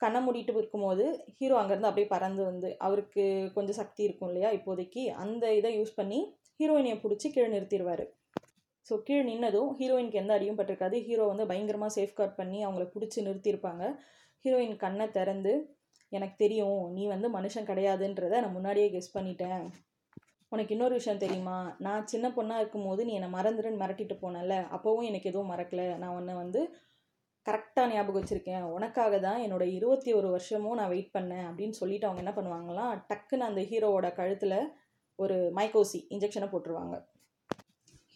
கண்ணை 0.00 0.20
மூடிட்டு 0.24 0.60
இருக்கும்போது 0.60 1.04
ஹீரோ 1.38 1.54
அங்கேருந்து 1.60 1.90
அப்படியே 1.90 2.08
பறந்து 2.14 2.42
வந்து 2.50 2.68
அவருக்கு 2.86 3.24
கொஞ்சம் 3.56 3.78
சக்தி 3.80 4.02
இருக்கும் 4.06 4.30
இல்லையா 4.30 4.48
இப்போதைக்கு 4.58 5.02
அந்த 5.24 5.44
இதை 5.58 5.70
யூஸ் 5.76 5.98
பண்ணி 6.00 6.18
ஹீரோயினியை 6.60 6.96
பிடிச்சி 7.04 7.28
கீழே 7.30 7.48
நிறுத்திடுவார் 7.54 8.04
ஸோ 8.88 8.94
கீழே 9.06 9.22
நின்னதும் 9.30 9.70
ஹீரோயினுக்கு 9.78 10.20
எந்த 10.22 10.32
அடியும் 10.36 10.58
பட்டிருக்காது. 10.58 10.96
ஹீரோ 11.06 11.24
வந்து 11.30 11.44
பயங்கரமாக 11.50 11.94
சேஃப்கார்ட் 11.98 12.38
பண்ணி 12.40 12.58
அவங்கள 12.66 12.86
பிடிச்சி 12.94 13.18
நிறுத்தியிருப்பாங்க. 13.28 13.84
ஹீரோயின் 14.44 14.76
கண்ணை 14.84 15.06
திறந்து 15.18 15.52
எனக்கு 16.12 16.36
தெரியும் 16.42 16.80
நீ 16.96 17.02
வந்து 17.12 17.28
மனுஷன் 17.36 17.68
கிடையாதுன்றதை 17.70 18.38
நான் 18.44 18.56
முன்னாடியே 18.56 18.88
கெஸ் 18.94 19.14
பண்ணிட்டேன். 19.16 19.62
உனக்கு 20.52 20.74
இன்னொரு 20.74 20.94
விஷயம் 20.98 21.22
தெரியுமா? 21.22 21.56
நான் 21.86 22.08
சின்ன 22.12 22.26
பொண்ணாக 22.36 22.62
இருக்கும்போது 22.62 23.02
நீ 23.08 23.12
என்னை 23.18 23.30
மறந்துடுன்னு 23.36 23.80
மிரட்டிட்டு 23.82 24.16
போனல 24.24 24.56
அப்போவும் 24.76 25.08
எனக்கு 25.10 25.30
எதுவும் 25.30 25.50
மறக்கலை. 25.52 25.86
நான் 26.02 26.16
உன்னை 26.18 26.34
வந்து 26.42 26.60
கரெக்டாக 27.46 27.88
ஞாபகம் 27.92 28.20
வச்சுருக்கேன். 28.20 28.66
உனக்காக 28.76 29.14
தான் 29.26 29.40
என்னோட 29.46 29.64
இருபத்தி 29.78 30.10
ஒரு 30.18 30.28
வருஷமும் 30.34 30.78
நான் 30.80 30.92
வெயிட் 30.92 31.14
பண்ணேன். 31.16 31.46
அப்படின்னு 31.48 31.76
சொல்லிட்டு 31.80 32.08
அவங்க 32.08 32.22
என்ன 32.24 32.34
பண்ணுவாங்களாம் 32.36 32.94
டக்குன்னு 33.10 33.48
அந்த 33.50 33.62
ஹீரோவோட 33.70 34.10
கழுத்தில் 34.20 34.58
ஒரு 35.18 35.36
மைக்கோசி 35.58 35.98
இன்ஜெக்ஷனை 36.14 36.48
போட்டுருவாங்க. 36.52 36.96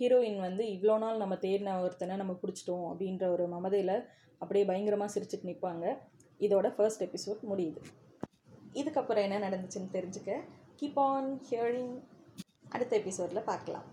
ஹீரோயின் 0.00 0.40
வந்து 0.40 0.64
இவ்வளோ 0.64 0.98
நாள் 0.98 1.16
நம்ம 1.16 1.34
தேடின 1.34 1.80
ஒருத்தனை 1.82 2.16
நம்ம 2.16 2.34
பிடிச்சிட்டோம் 2.42 2.84
அப்படின்ற 2.90 3.24
ஒரு 3.30 3.44
மமதையில் 3.48 3.96
அப்படியே 4.38 4.64
பயங்கரமாக 4.64 5.12
சிரிச்சுட்டு 5.14 5.48
நிற்பாங்க 5.50 5.84
இதோட 6.40 6.66
ஃபர்ஸ்ட் 6.74 7.04
எபிசோட் 7.04 7.40
முடியுது. 7.50 7.80
இதுக்கப்புறம் 8.72 9.26
என்ன 9.26 9.38
நடந்துச்சுன்னு 9.48 9.94
தெரிஞ்சுக்க. 9.96 10.32
கீப் 10.80 10.98
ஆன் 11.06 11.30
ஹியரிங் 11.50 11.94
அடுத்த 12.68 12.96
எபிசோடில் 12.96 13.48
பார்க்கலாம். 13.50 13.87